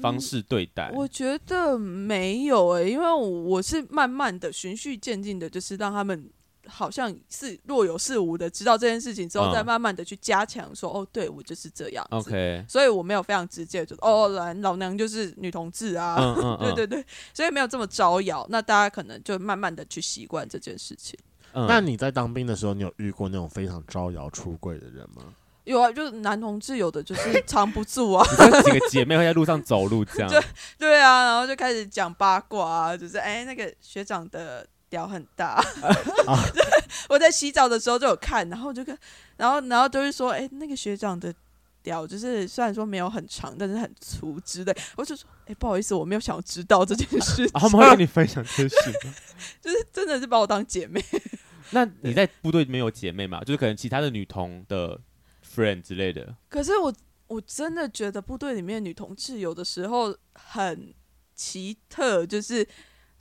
[0.00, 0.90] 方式对待？
[0.92, 6.30] 嗯，我觉得没有诶、欸，因为我是慢慢的循序渐进的，就是让他们
[6.68, 12.06] 好像是若有似无的知道这件事情之后，嗯、再慢慢的去加强说哦，对我就是这样。
[12.10, 17.04] OK，所以我没有非常直接就哦，来老娘就是女同志啊，嗯嗯嗯 对对对，
[17.34, 18.46] 所以没有这么招摇。
[18.50, 21.18] 那大家可能就慢慢的去习惯这件事情。
[21.58, 25.24] 嗯、那你在当兵的时候，你有遇过那种非常招摇出柜的人吗？
[25.64, 28.24] 有啊，就是男同志，有的就是藏不住啊。
[28.64, 30.28] 几个姐妹会在路上走路这样。
[30.30, 30.40] 对
[30.78, 35.62] 对啊，然后就开始讲八卦啊，就是哎、欸，那个学长的屌很大。
[36.26, 36.44] 啊、
[37.10, 38.96] 我在洗澡的时候就有看，然后就看，
[39.36, 41.34] 然后然后就是说，哎、欸，那个学长的。
[41.80, 44.76] 屌就是虽然说没有很长，但是很粗之类。
[44.96, 47.44] 我就说，哎、欸，不好意思，我没有想要知道这件事。
[47.52, 48.92] 啊、他们会跟你分享这些？
[49.62, 51.02] 就是真的是把我当姐妹。
[51.70, 53.42] 那你在部队没有姐妹吗？
[53.44, 55.00] 就是可能其他的女同的
[55.44, 56.36] friend 之类的。
[56.48, 56.94] 可是我
[57.26, 60.94] 我真的觉得部队里面女同志有的时候很
[61.34, 62.66] 奇特，就是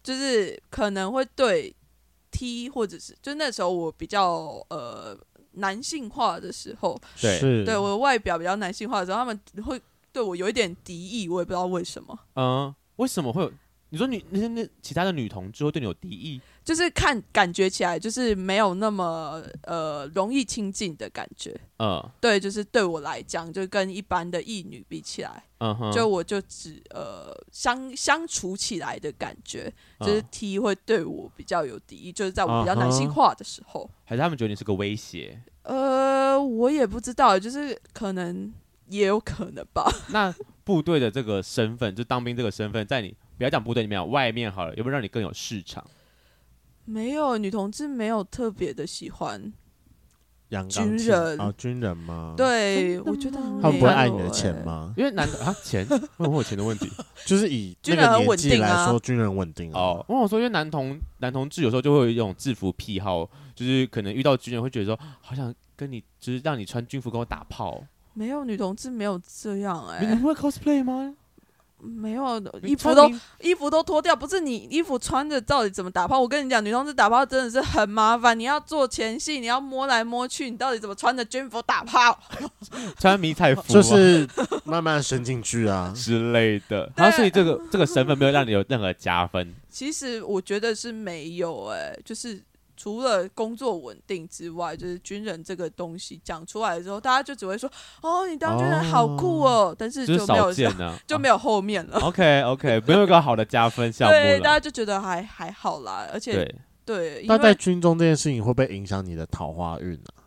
[0.04, 1.76] 就是可能会对
[2.32, 5.18] T 或者是就那时候我比较呃。
[5.60, 9.82] 男性化的时候，对，对我的外表比较男性化的时候，他们会
[10.14, 12.20] 对我有一点敌意，我也不知道为什么。
[12.36, 13.52] 嗯，为什么会有？
[13.90, 16.40] 你说女那些那其他的女同志会对你有敌意？
[16.68, 21.58] 就是看感觉起来就是没有那么呃容易亲近的感觉。
[21.80, 35.42] 嗯，对，就是对我来讲，就跟一般的异女比起来，嗯哼，就我就只呃相相处起来的感觉，就是 T 会对我比较有敌意，就是在我比较男性化的时候，还是他们觉得你是个威胁？
[35.64, 38.54] 呃，我也不知道，就是可能
[38.90, 39.90] 也有可能吧。
[40.12, 45.82] 那部队的这个身份，就当兵这个身份，在你不要讲部队里面，外面好了，有没有让你更有市场？
[46.90, 49.52] 没有，女同志没有特别的喜欢
[50.70, 52.34] 军人啊，军人吗？
[52.38, 54.94] 对，我觉得他们不会爱你的钱吗？
[54.96, 55.86] 因为男的啊，钱
[56.16, 56.90] 问我钱的问题，
[57.28, 60.04] 就是以军人很稳定来说，军人稳定哦。
[60.08, 67.84] 问我说，因为男同男同志有时候就会有一种制服癖好，就是可能遇到军人会觉得说，好想跟你，就是让你穿军服跟我打炮。
[68.14, 71.14] 没有女同志没有这样哎，你不会 cosplay 吗？
[71.80, 76.20] 没有衣服都衣服都脱掉，不是你衣服穿着到底怎么打炮？
[76.20, 82.20] 我跟你讲，女同志打炮真的是很麻烦，你要做前戏，你要摸来摸去，你到底怎么穿着军服打炮？
[83.00, 84.28] 穿迷彩服、啊、就是
[84.64, 86.92] 慢慢伸进去啊 之类的。
[86.96, 89.54] 然后所以这个这个身份没有让你有任何加分。
[89.70, 92.42] 其实我觉得是没有哎、欸，就是。
[92.78, 97.68] 除了工作稳定之外，就是军人这个东西讲出来之后，大家就只会说
[98.04, 99.70] ：“哦，你当军人好酷哦。
[99.70, 102.00] 哦”但是就没有就，啊、 就没有后面了。
[102.00, 106.08] OK OK， 没有一个好的加分项目对，大家就觉得还还好啦。
[106.14, 106.56] 而且对，
[106.86, 110.22] 对那在军中这件事情会不会影响你的桃花运呢、啊？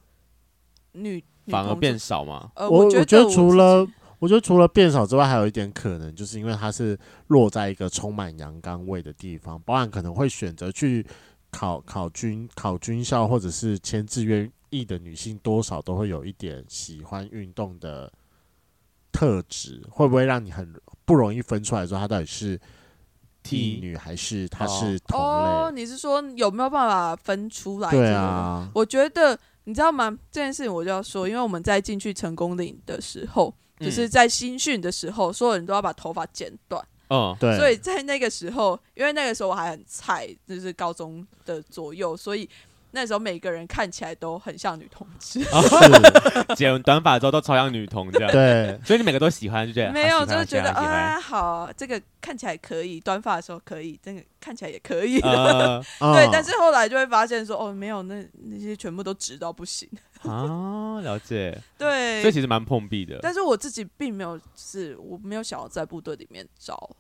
[0.95, 2.51] 女，反而变少吗？
[2.57, 3.87] 呃，我觉得，我觉得除了
[4.19, 6.99] 我觉得除了变少之外，还有一点可能，就是因为它是
[7.29, 11.07] 落在一个充满阳刚味的地方，保安可能会选择去。
[11.51, 18.13] 考考军考军校或者是签志愿役的女性，多少都会有一点喜欢运动的
[19.13, 20.73] 特质，会不会让你很
[21.05, 22.61] 不容易分出来说她到底是
[23.43, 25.25] 替女还是她是同类？
[25.25, 27.91] 哦，你是说有没有办法分出来？
[27.91, 30.11] 对啊，我觉得你知道吗？
[30.31, 36.85] 这件事情我就要说，因为我们在进去成功岭的时候，就是在新训的时候，所有人都要把头发剪短。
[37.11, 42.49] 嗯，对，所以在那个时候，因为那个时候我还很菜，就是高中的左右，所以
[42.93, 45.41] 那时候每个人看起来都很像女同志。
[46.57, 48.31] 剪完短发之后都超像女同这样。
[48.31, 49.93] 对，所以你每个都喜欢，就这样。
[49.93, 55.21] 没有，就是觉得啊，好，这个看起来可以，短发的时候可以，这个看起来也可以。
[55.21, 59.89] 呃、 对，但是后来就会发现说，哦，没有，那那些全部都直到不行。
[60.23, 61.57] 啊，了解。
[61.79, 63.19] 对，所以其实蛮碰壁的。
[63.23, 66.91] 但是我自己并没有，是我没有想要在部队里面找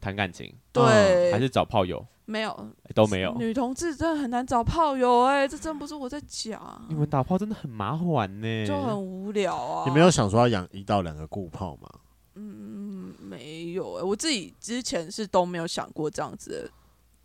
[0.00, 2.04] 谈感情，对、嗯，还是找炮友？
[2.24, 3.34] 没有，都没有。
[3.34, 6.86] 女同志真的很难找炮友，哎，这真不是我在讲。
[6.88, 9.84] 你们打炮真的很麻烦呢，就很无聊啊。
[9.86, 11.88] 你没有想说要养一到两个固炮吗？
[12.34, 16.70] 嗯，没有，哎，我自己之前是都没有想过这样子的，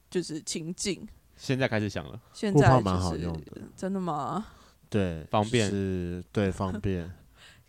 [0.09, 1.07] 就是情境。
[1.37, 4.47] 现在开始想了，现在蛮好用的，真的吗？
[4.89, 7.09] 对，方便是，对，方便。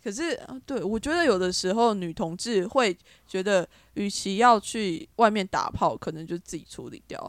[0.03, 2.97] 可是，对，我觉得有的时候女同志会
[3.27, 7.19] 觉得，与其要去外面打炮，可能就自己处理掉。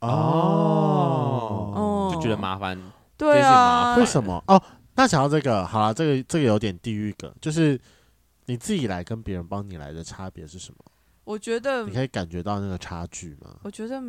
[0.00, 2.80] 哦，哦，就觉得麻烦。
[3.18, 4.42] 对啊，为什么？
[4.46, 4.62] 哦，
[4.94, 7.78] 那讲到这个，好了，这个这个有点地狱梗，就是
[8.46, 10.78] 你自己来跟别人帮你来的差别是什么？
[11.24, 13.56] 我觉得你可以感觉到那个差距吗？
[13.62, 14.00] 我觉得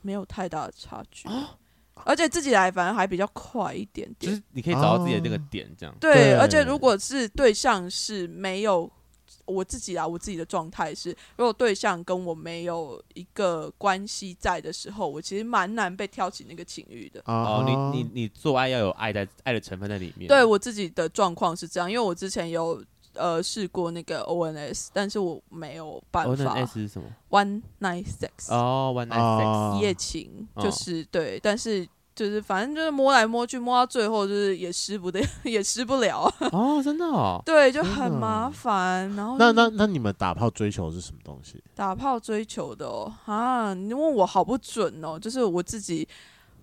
[0.00, 1.28] 没有太大的差距。
[1.28, 1.44] 哦
[2.04, 5.94] 而且自己来反而还比较快一点点，就是你可以找到自己的那个点，这样。
[6.00, 8.90] 对，对，而且如果是对象是没有
[9.44, 17.22] 我自己啊，我自己的状态是，如果对象跟我没有一个关系在的时候，我其实蛮难被挑起那个情欲的。
[17.26, 20.28] 哦，你你你做爱要有爱在爱的成分在里面。
[20.28, 22.82] 对我自己的状况是这样，因为我之前有。
[23.14, 26.54] 呃，试过那个 ONS，但是我没有办法。
[26.54, 28.52] ONS 是什么？One Night Sex。
[28.52, 36.22] 哦，One Night Sex，一夜情，就是、哦、对，但是就是反正就是摸来摸去，摸到最后就是也湿不得， 也湿不了。
[36.52, 37.40] 哦，真的哦。
[37.44, 39.08] 对，就很麻烦。
[39.16, 41.62] 然后那那那你们打炮追求是什么东西？
[41.74, 46.06] 打炮追求的哦啊，你问我好不准哦，就是我自己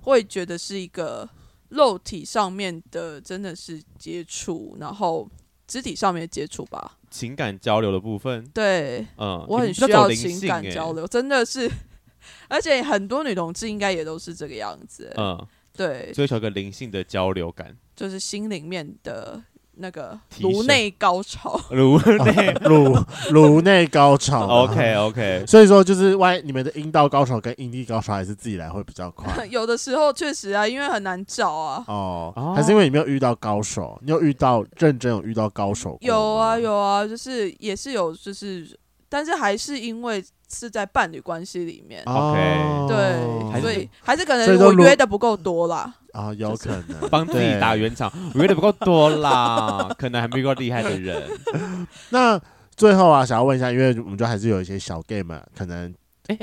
[0.01, 1.29] 会觉得是一个
[1.69, 5.27] 肉体上面的，真的是接触，然后。
[5.71, 11.71] 肢体上面的接触吧，情感交流的部分，对，嗯，我很需要情感交流，真的是，
[12.49, 19.41] 而且很多女同志应该也都是这个样子，嗯，对，追求一个灵性的交流感，就是心里面的。
[19.81, 22.95] 那个颅内高潮， 颅内 颅
[23.31, 29.45] 颅内高潮，OK OK， 所以说就是万一你们的阴道高潮跟阴蒂高潮还是自己来会比较快。
[29.47, 31.83] 有的时候确实啊，因为很难找啊。
[31.87, 35.97] 哦，还是因为你没有遇到高手，你有遇到认真有遇到高手？
[36.01, 38.77] 有啊有啊，就是也是有，就是
[39.09, 40.23] 但是还是因为
[40.53, 45.93] 是在伴侣关系里面，OK，对，所以还是可能我约的不够多啦。
[46.13, 51.29] 啊、哦，有可能帮自己打圆场，我觉得不够多啦，可能还没够厉害的人。
[52.11, 52.39] 那
[52.75, 55.93] 最后啊，想要问一下，因为我们就还是有一些小 gay 们，可能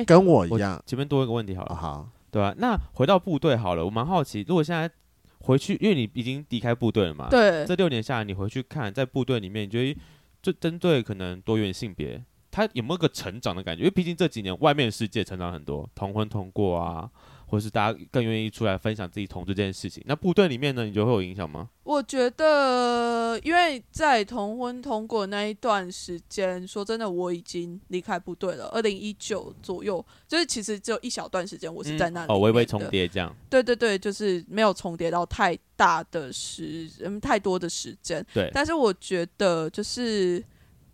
[0.07, 0.83] 跟我一样。
[0.87, 4.91] 前面多一个问题好了，哦、好，对啊，那回到部队好了，我蛮好奇，如果现在
[5.41, 10.01] 回去，因为你已经离开部队了嘛，对，这六年下来，你回去看在部队里面，你觉得
[10.41, 13.83] 就针对可能多元性别，他有没有个成长的感觉？
[13.83, 17.11] 因为毕竟这几年外面的世界成长很多，同婚通过啊。
[17.49, 21.71] 或是大家更愿意出来分享自己同志这件事情，那部队里面呢，你觉得会有影响吗？
[21.83, 28.67] 我觉得，因为在同婚通过那一段时间，说真的，我已经离开部队了。
[28.67, 33.35] 二零一九左右，就是其实只有一小段时间，我是在那里、嗯、哦，微微重叠这样。
[33.49, 38.25] 对对对，就是没有重叠到太大的时，嗯，太多的时间。
[38.35, 38.51] 对。
[38.53, 40.45] 但是我觉得，就是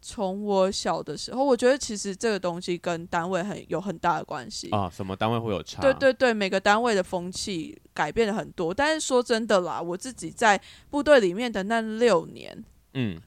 [0.06, 4.90] 从我小的时候，我觉得其实这个东西跟单位很有很大的关系啊。
[4.90, 5.80] 什么单位会有差？
[5.80, 8.74] 对对对，每个单位的风气改变了很多。
[8.74, 13.18] 但是说真的啦，我自己在部队里面的那六年，嗯，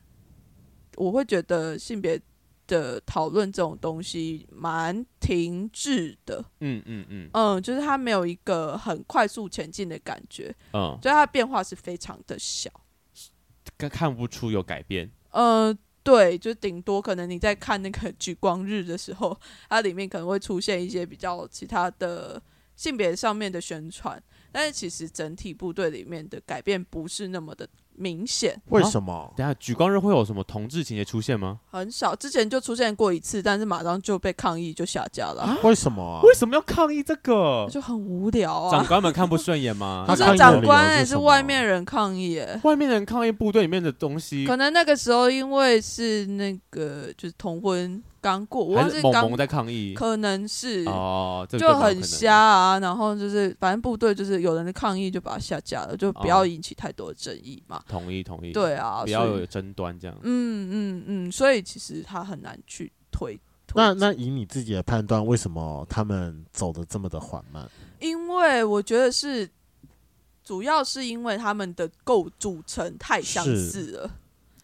[0.98, 2.22] 我会觉得性别
[2.68, 6.46] 的讨论这种东西蛮停滞的。
[6.60, 10.56] 嗯嗯嗯嗯，就是它没有一个很快速前进的感觉。
[10.74, 12.70] 嗯，所以它的变化是非常的小，
[13.78, 15.12] 看不出有改变。
[15.32, 15.76] 嗯。
[16.08, 19.38] 对，就顶多可能你在看那个 举光日的时候，
[19.68, 22.42] 它里面可能会出现一些比较其他的
[22.78, 28.60] 性别上面的宣传，但是其实整体部队里面的改变不是那么的明显。
[28.70, 29.14] 为什么？
[29.14, 31.60] 啊、等下举光日会有什么同志情节出现吗？
[31.70, 35.42] 很少，之前就出现过一次，但是马上就被抗议就下架了。
[35.42, 36.22] 啊、为什么、啊？
[36.24, 37.68] 为什么要抗议这个？
[37.70, 38.72] 就很无聊啊！
[38.72, 40.06] 长官们看不顺眼吗？
[40.08, 42.60] 不是长官、欸，是外面人抗议、欸。
[42.64, 48.02] 外面人抗议部队里面的东西，可能那个时候因为是那个就是同婚。
[48.28, 52.80] 刚过，我忘记刚萌萌在抗议，可能是哦，就很瞎啊。
[52.80, 57.82] 然后就是，反正部队就是有人的抗议，就把它下架了，就不要引起太多的争议嘛。
[57.88, 58.52] 同意，同意。
[58.52, 60.18] 对啊，不要有争端这样。
[60.24, 63.40] 嗯嗯嗯，所以其实他很难去推。
[63.74, 67.70] 那那以你自己的判断，为什么他们走的这么的缓慢？
[68.00, 69.50] 因为我觉得是，
[70.44, 74.12] 主要是因为他们的构组成太相似了。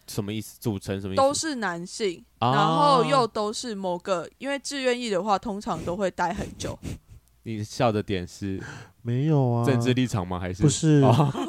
[0.06, 0.56] 什么意思？
[0.60, 1.22] 组成什么意思？
[1.22, 6.78] 都是男性，啊、然后又都是某个，因为志愿役的话，通常都会待很久。
[7.44, 8.60] 你笑的点是？
[9.06, 10.40] 没有啊，政治立场吗？
[10.40, 11.02] 还是不是？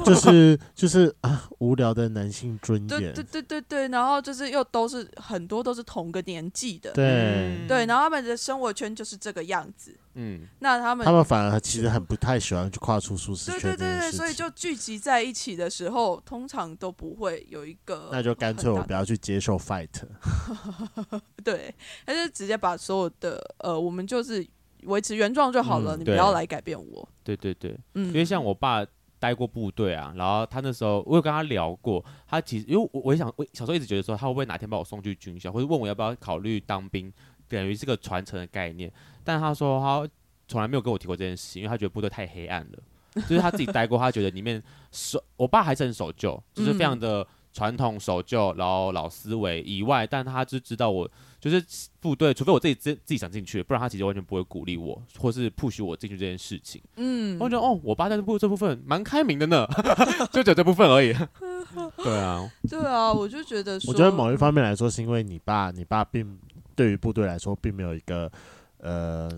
[0.04, 2.88] 就是就是啊，无聊的男性尊严。
[2.88, 9.96] 对对对对对，然后就是又都是很多都是同个年纪的，对、嗯、对，然后他们的生活圈就是这个样子。
[10.12, 13.60] 嗯，那他们他们反而其实很不太喜欢去跨出舒适圈。
[13.62, 18.10] 对对对对，所以就聚集在一起的时候，通常都不会有一个。
[18.12, 19.88] 那就干脆我不要去接受 fight。
[21.42, 21.74] 对，
[22.04, 24.46] 他就直接把所有的呃，我们就是。
[24.86, 27.08] 维持原状就好了，嗯、你不要来改变我。
[27.22, 28.84] 对对对，嗯，因为像我爸
[29.18, 37.12] 待过部队啊，然后他那时候我有跟他聊过，他其实因为我我想我小时候一直觉得说他会不会哪天把我送去军校，或者问我要不要考虑当兵，
[37.48, 38.92] 等于是个传承的概念。
[39.24, 40.08] 但他说他
[40.46, 44.62] 从来没有跟我提过这件事情，因为他觉得部队太黑暗了，就是他自己待过，他觉得里面
[44.92, 47.26] 守我爸还是很守旧，就是非常的
[47.56, 51.10] 传统守旧，然后老思维以外，但他就知道我。
[51.38, 51.64] 就是
[52.00, 56.82] 部队，除非我自己自自己想进去，不然他其实完全不会鼓励我，或是 push 我进去这件事情。
[56.96, 59.64] 嗯，我觉得哦，我爸在这部这部分蛮开明的呢，
[60.32, 61.14] 就只有这部分而已。
[62.02, 66.36] 对啊，对啊，我就觉得，我觉得某一方面来说，是因为你爸，你爸并
[66.74, 68.30] 对于部队来说，并没有一个。
[68.86, 69.28] 呃，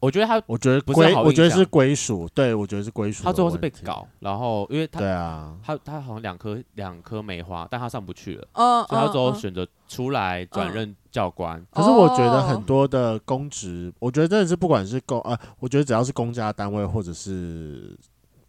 [0.00, 3.22] 我觉得他，我觉得归，我觉得是归属，对，我觉得是归属。
[3.22, 11.64] 他最后是被搞，然后因为他，对啊，他他好像两颗两颗梅花，但他上不去了，嗯，所以他最后选择出来转任教官。
[11.70, 17.96] 可是我觉得很多的公职，我觉得真的是不管是公，呃，我觉得只要是公家单位或者是。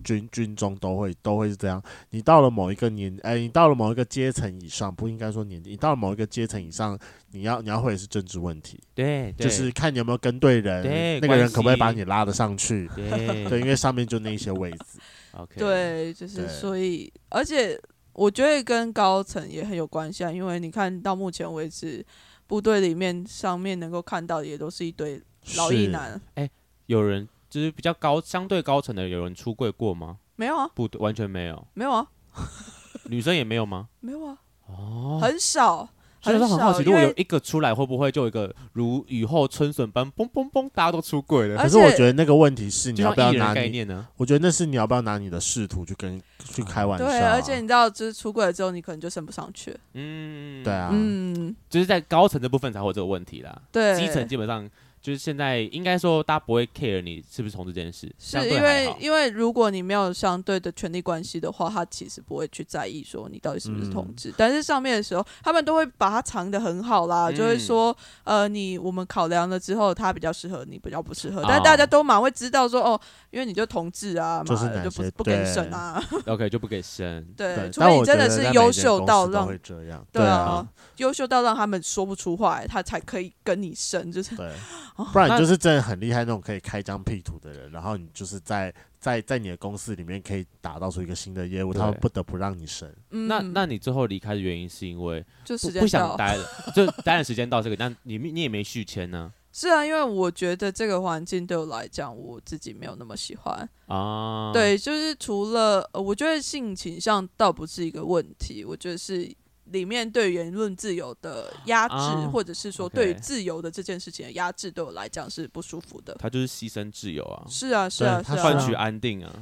[0.07, 1.83] 军军中都会都会是这样。
[2.11, 5.71] 你到了某一个年，哎，你到了某一个阶层以上，不应该说年纪。
[5.71, 6.97] 你到了某一个阶层以上，
[7.31, 8.79] 你要你要会是政治问题。
[8.95, 12.89] 对，就是看你有没有跟对人，对那个人可不可以把你拉得上去。
[12.95, 14.99] 对，对，因为上面就那些位置。
[15.35, 17.77] OK，对，就是所以，而且
[18.13, 20.31] 我觉得跟高层也很有关系啊。
[20.31, 22.05] 因为你看到目前为止，
[22.47, 25.21] 部队里面上面能够看到的也都是一堆
[25.57, 26.19] 老一男。
[26.35, 26.49] 哎，
[26.85, 27.27] 有人。
[27.57, 30.17] 就是比较高，相对高层的有人出柜过吗？
[30.35, 32.05] 没有啊，不，完全没有，没有啊，
[33.09, 33.87] 女生也没有吗？
[33.99, 34.37] 没有啊，
[34.67, 35.89] 哦，很少，
[36.21, 41.57] 所以说很好奇，如果有一个出来，会不会就一个如雨后春笋般，嘣嘣嘣，大家都出柜了？
[41.57, 44.07] 可是我觉得那个问题是你要不要拿概念呢？
[44.17, 47.07] 我觉得那是你要不要拿你的仕途去跟去开玩笑？
[47.07, 49.75] 对，而且你知道，就是出柜了之后，你可能就升不上去。
[49.95, 53.59] 嗯，对啊，嗯，就是在高层这部分才会有这个问题啦。
[53.71, 54.69] 对，基层基本上。
[55.07, 64.31] 就是现在应该说，大家不会 care 你是不是同志这件事，是因为因为如果你没有相对的权力关系的话，他其实不会去在意说你到底是不是同志。
[64.31, 67.95] 嗯、但是上面的时候，他们都会把它藏的很好啦，嗯、就会说，
[68.25, 71.39] 呃，你我们考量了之后，他比较适合你，比较不适合。
[71.39, 72.99] 哦、但大家都蛮会知道说，哦，
[73.31, 77.25] 因为你就同志啊，嘛，就，就不不给生啊， OK 就不给生。
[77.37, 84.51] 对，对除非你真的是优秀到让这样，对啊，优秀到让他们说不出话来，他才可以跟你生，就是对，
[85.11, 85.81] 不然你就是真的。
[85.87, 92.91] 很厉害那种可以开疆辟土的人，然后你就是在在在你的公司里面可以打造出一个新的业务，他们不得不让你升。
[93.11, 96.45] 嗯、那那你最后离开的原因是因为就时间不想待了，
[96.75, 99.31] 就待的时间到这个，但你你也没续签呢？
[99.53, 104.51] 是啊，因为我觉得这个环境对我来讲，我自己没有那么喜欢啊。
[104.51, 109.31] 对，就是除了呃我觉得性倾向倒不是一个问题，我觉得是
[109.71, 116.15] 里面对言论自由的压制，啊、或者是说对于自由的这件事情的压制，对我来讲是不舒服的。
[116.19, 117.45] 他就是牺牲自由啊！
[117.49, 119.33] 是啊，是啊，是啊，换取安定啊！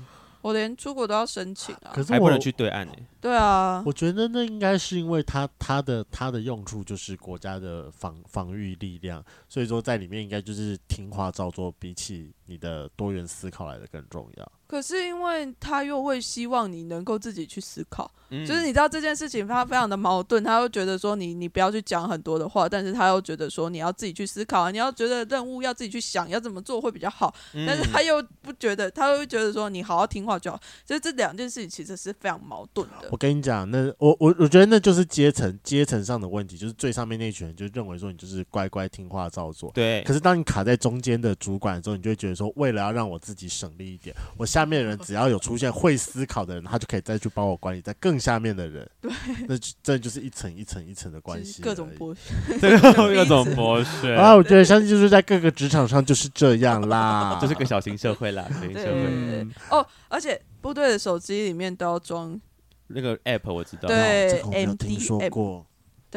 [0.41, 3.07] 我连出国都要申请啊，可是还不能去对岸呢、欸。
[3.19, 14.51] 对啊，我觉得那应该是因为他他的他的用处就是国家的防防御力量，所以说在里面应该就是听话照做，比起你的多元思考来的更重要。
[14.67, 33.09] 可是因为他又会希望你能够自己去思考，嗯、就是你知道这件事情他非常的矛盾，他又觉得说你你不要去讲很多的话，但是他又觉得说你要自己去思考，你要觉得任务要自己去想要怎么做会比较好，嗯、但是他又不觉得，他又会觉得说你好好听话就好，所以这两件事情其实是非常矛盾的。
[33.11, 40.01] 我跟你讲，那我我我觉得那就是阶层阶层上的问题，就是最上面那群人就认为说你就是乖乖听话照做，对。
[40.03, 45.39] 可是当你卡在中间的主管的时候，你就会觉得说，为了要让我自己省力一点，我下面的人只要有。
[45.45, 48.89] 出现会思考的人，他就可以再去帮我管理在更下面的人。
[48.99, 49.11] 对，
[49.47, 52.33] 那这就是一层一层一层的关系，各种剥削，
[53.13, 54.33] 各种剥削啊！
[54.33, 58.91] 我觉得相信就是在各个职场上就是这样啦， 就是个小型社会啦，小型社会。
[58.91, 62.41] 嗯、哦，而且部队的手机里面都要装
[62.87, 65.63] 那个 app，我知道，对，这个我没有听说过。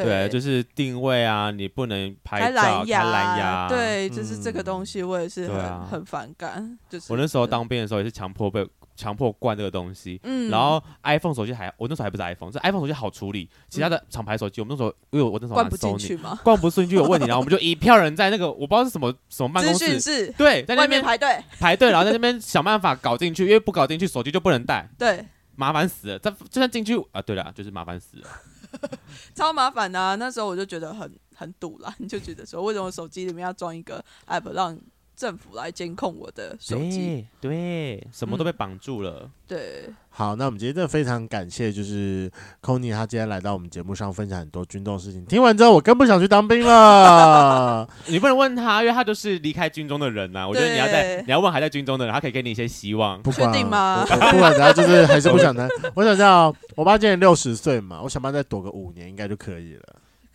[0.05, 6.79] 对，对，就是定位啊，你不能拍照，开蓝牙，蓝牙对，就是这个东西，我也是很、啊、很反感。
[6.89, 25.25] 就是我那时候当兵的时候也是强迫被强迫灌这个东西，嗯，然后 iPhone 手机还，我那时候还不是 iPhone，这 iPhone 手机好处理，其他的厂牌手机，我们那时候因为我那时候灌不进去嘛，灌不进去有问题，然后我们就一票人在那个我不知道是什么什么办公室，室对，在那边排队排队，然后在那边想办法搞进去，因为不搞进去手机就不能带，对，
[25.55, 28.29] 麻烦死了，这就算进去啊，对了，就是麻烦死了。
[29.35, 34.79] 超麻烦的、那时候我就觉得很很堵了，你 就觉得说，为什么手机里面要装一个 app 让
[35.19, 37.27] 政府来监控我的手机？
[37.41, 39.23] 对，什么都被绑住了。
[39.25, 42.31] 嗯、对，好，那我们今天真的非常感谢，就是
[42.63, 45.25] Conny 他今天来到我们节目上分享很多军中的事情。
[45.27, 47.89] 听完之后，我更不想去当兵了。
[48.07, 50.49] 你不能问他，因为他就是离开军中的人呐、啊。
[50.49, 53.21] 我觉得你要在，你要问还在军中的人，他可以给你一些希望。
[53.21, 54.07] 不管确定吗？
[54.07, 55.69] 不管，他就是还是不想谈。
[55.97, 59.83] 我想知道，我爸今年六十岁嘛，我想办法再躲个五年，应该就可以了。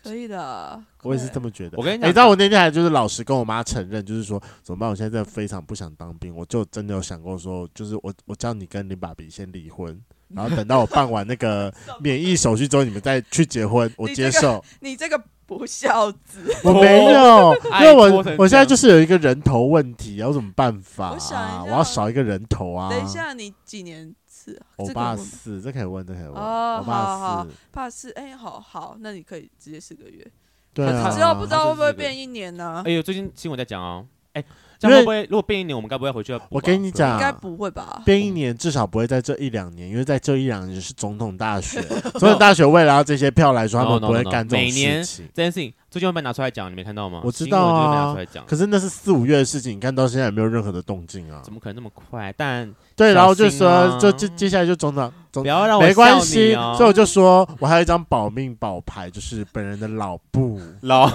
[0.04, 1.78] 可以的，我也是这么觉得。
[1.78, 4.88] 我跟你讲，你知道我那天还就是老实跟我妈承认，就是说怎么办？
[4.88, 9.98] 我现在真的非常不想当兵，我就真的有想过说，就是我我叫你跟林爸比先离婚，
[10.28, 14.62] 然后等到我办完那个免疫手续之后，你们再去结婚，我接受。
[14.80, 15.20] 你这个。
[15.46, 21.62] 不孝子，我没有， 因为我我现在就是有一个人头问题，有什么办法啊？
[21.62, 22.88] 我，我要少一个人头啊！
[22.88, 24.10] 等一下，你几年
[24.44, 24.60] 次？
[24.76, 26.34] 我八四，这可以问，这可以问。
[26.34, 30.26] 哦，我八四，八四，哎，好好，那你可以直接四个月。
[30.74, 32.82] 对啊，之后不知道会不会变一年呢？
[32.84, 34.44] 哎呦，最近新闻在讲哦，哎。
[34.82, 36.40] 因为会不会如果变一年，我们该不会回去要？
[36.50, 38.02] 我跟你讲，应该不会吧？
[38.04, 41.82] 变一年至少不会在这一两年，因为在这一两年是总统大选，
[42.18, 44.72] 总统大选为了要这些票来说，他们不会干这种事
[45.04, 45.26] 情。
[45.32, 47.22] 这件事情最近会被拿出来讲，你没看到吗？
[47.24, 48.14] 我知道啊，
[48.46, 51.40] 可是那是四五月的事情，你看到现在也没有任何的动静啊？
[51.42, 52.34] 怎么可能那么快？
[52.36, 61.10] 但对，然后就说，就接接下来就总统，不要让我没关系，所以我就说我还有一张保命保牌，就是本人的老布老。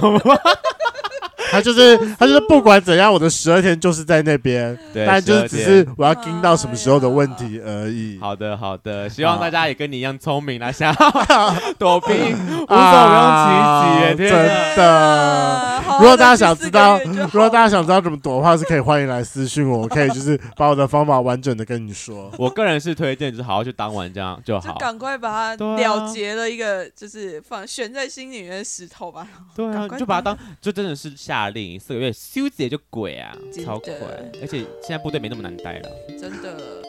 [1.52, 8.18] 他就是他就是不管怎样，我的十二天就是在那边，但就是只是我要盯到什么时候的问题而已。
[8.20, 15.82] 好的好的，希望大家也跟你一样聪明啦，想要躲避 无所不用其极，真的。
[16.00, 17.00] 如果大家想知道，
[17.32, 22.32] 如果大家想知道怎么躲的话，是可以欢迎来私信我，我可以就是把我的方法完整的跟你说。
[22.38, 29.28] 我个人是推荐，就是好好去当完这样就好，赶快把它了结了一个，就是放悬在心里面的石头吧。
[29.56, 31.39] 对啊，就把它当就真的是下。
[31.40, 33.34] 下令四个月休姐就鬼啊，
[33.66, 33.94] 超快，
[34.42, 36.89] 而且现在部队没那么难待了，真的。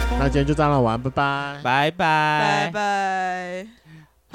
[0.23, 3.67] 那今天就这样了，玩，拜拜，拜拜，拜拜。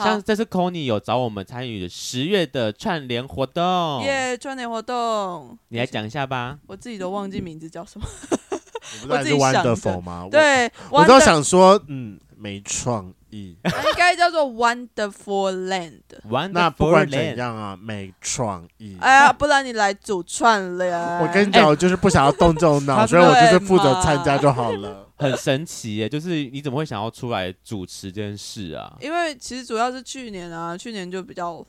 [0.03, 6.59] 像这次 Conny 有找我们参与十月的串联活动，耶，串联活动，你来讲一下吧。
[6.67, 8.07] 我自己都忘记名字叫什么，
[9.09, 10.27] 我自己想的 Wonderful 吗？
[10.29, 16.03] 对，我都想说，嗯，没创意， 应该叫做 Wonderful Land。
[16.53, 18.97] 那不管怎样啊，没创意。
[19.01, 21.21] 哎呀，不然你来主串了呀。
[21.23, 25.05] 我跟你讲，我就是不想要动这种脑， 所以我就是负责参加就好了。
[25.19, 28.97] 很神奇耶，就是你怎么会想要出来主持这件事啊？
[29.01, 31.67] 因为其实主要是去年啊，去年就比较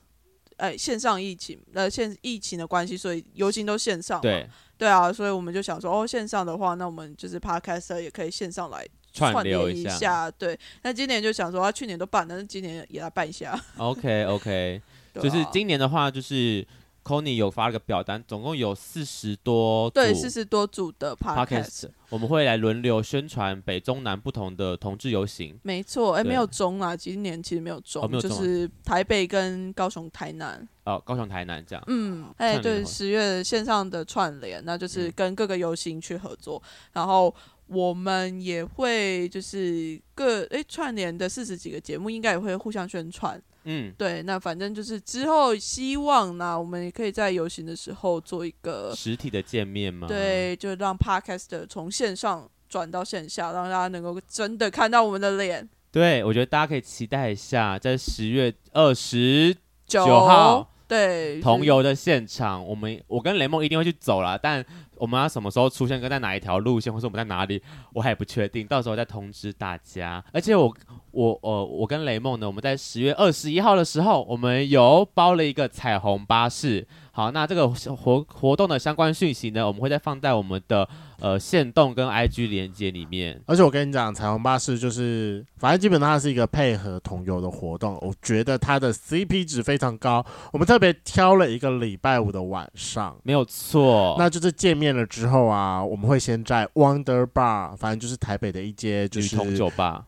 [0.58, 4.20] 哎线上疫情呃线疫情的关系，所以游行都线上。
[4.20, 4.46] 对
[4.78, 8.86] 对啊，所以我们就想说哦，线上的话，那我们就是 Podcast 也可以线上来
[9.18, 10.30] 串联一下。
[10.32, 13.60] 对，那今年就想说，他、啊、去年都办，但是今年也来办一下。
[13.78, 14.82] OK OK，
[15.16, 16.66] 啊、就是今年的话就是。
[17.08, 25.58] Conny 有发了个表单，总共有四十多组，对，四十多组的 podcast，我们会来轮流宣传北中南不同的同志游行。
[25.64, 30.68] 没错，哎、欸，没有中啊，今年其实没有中，哦、有中就是台北跟高雄、台南。
[30.84, 31.84] 哦，高雄、台南这样。
[31.88, 37.34] 嗯，哎、欸，对，十月线上的串联，那就是跟各个游行去合作，嗯、然后
[37.68, 43.42] 我们也会就是各哎、欸、串联的四十几个节目，应该也会互相宣传。
[43.66, 50.08] 嗯，对，那反正就是之后希望呢，我们也可以在游行的时候做一个实体的见面嘛。
[50.08, 55.68] 对，就让 Podcast 从线上转到线下，让大家能够真的看到我们的脸。
[55.92, 59.56] 对，我觉得大家可以期待一下，在十月二十
[59.86, 60.74] 九号。
[60.88, 64.64] 对，同游的现场，我们我跟雷梦一定会去走啦，但
[64.96, 67.62] 我们要什么时候出现，跟在哪一条路线，或是我们在哪里，
[67.94, 70.24] 我还不确定，到时候再通知大家。
[70.32, 70.74] 而且我
[71.12, 76.88] 我呃我跟雷梦呢，我们在十月二十一号的时候，我们有包了一个彩虹巴士。
[77.12, 80.88] 好，那这个活活动的相关讯息呢，我们会再放在我们的
[81.20, 83.42] 呃线动跟 IG 连接里面。
[83.46, 90.26] 而且我跟你讲，彩虹巴士就是，反正基本上它是一个配合同游的活动，我觉得它的 CP 值非常高。
[90.52, 94.16] 我们特别挑了一个礼拜五的晚上，没有错。
[94.18, 100.06] 那就是见面了之后啊，我们会先在 Wonder Bar，反正就是台北的一间就是女同酒吧。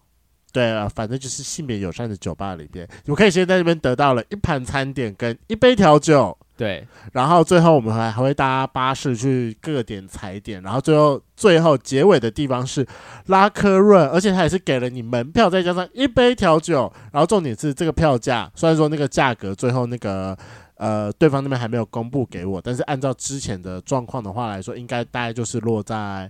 [0.52, 6.36] 对啊，反正就是性别友善的酒吧里边，你们可以先在这边得到了一盘餐点跟一杯调酒。
[6.60, 12.86] 对，然后最后我们还还会搭巴士去各个点踩点，然后最后最后结尾的地方是
[13.28, 20.38] 拉科润，而且他也是给了你门票，再加上一杯调酒，然后重点是这个票价，虽然说那个价格最后那个
[20.76, 26.30] 呃对方那边还没有公布给我，但是按照之前的状况的话来说，应该大概就是落在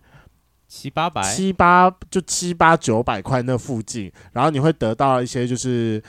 [0.68, 6.00] 七八百，七八就七八九百块那附近，然后你会得到一些就是。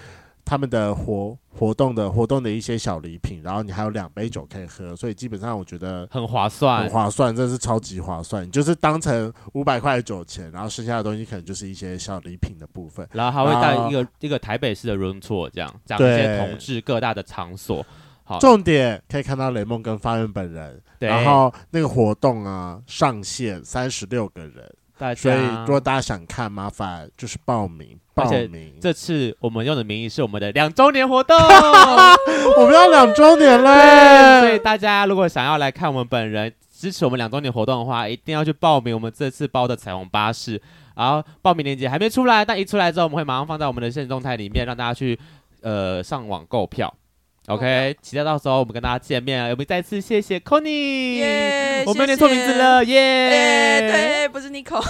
[0.50, 8.44] 他们的活活动的活动的一些小礼品，然后你还有两杯酒可以喝，所以基本上我觉得很划算，很划算，真的是超级划算。
[8.44, 17.86] 你就是当成五百块的酒钱，然后剩下的东西可能就是一些小礼品的部分，然后还会带一个一个台北市的 room tour，这样讲一些同志各大的场所。
[18.24, 24.68] 好，重点可以看到雷梦跟发源本人，对，然后那个活动啊上限三十六个人。
[25.14, 25.36] 所以，
[25.66, 27.98] 如果大家想看，麻烦就是报名。
[28.14, 28.74] 报名。
[28.80, 31.36] 这次我们用的名义是我们的两周年活动，
[32.58, 34.40] 我们要两周年了。
[34.40, 40.60] 所以大家如果想要来看我们本人，支持我们两周年活动的话，一定要去报名我们这次包的彩虹巴士。
[40.94, 45.18] 然后报名链接还没出来，但一出来之后，我们会马上放在我们的现实动态里面，让大家去
[45.62, 46.92] 呃上网购票。
[47.50, 49.48] OK，期待到时候我们跟大家见面啊！
[49.50, 54.80] 我们再次谢谢 Conny，耶，我们念错名字了，耶，对，不是 Nico。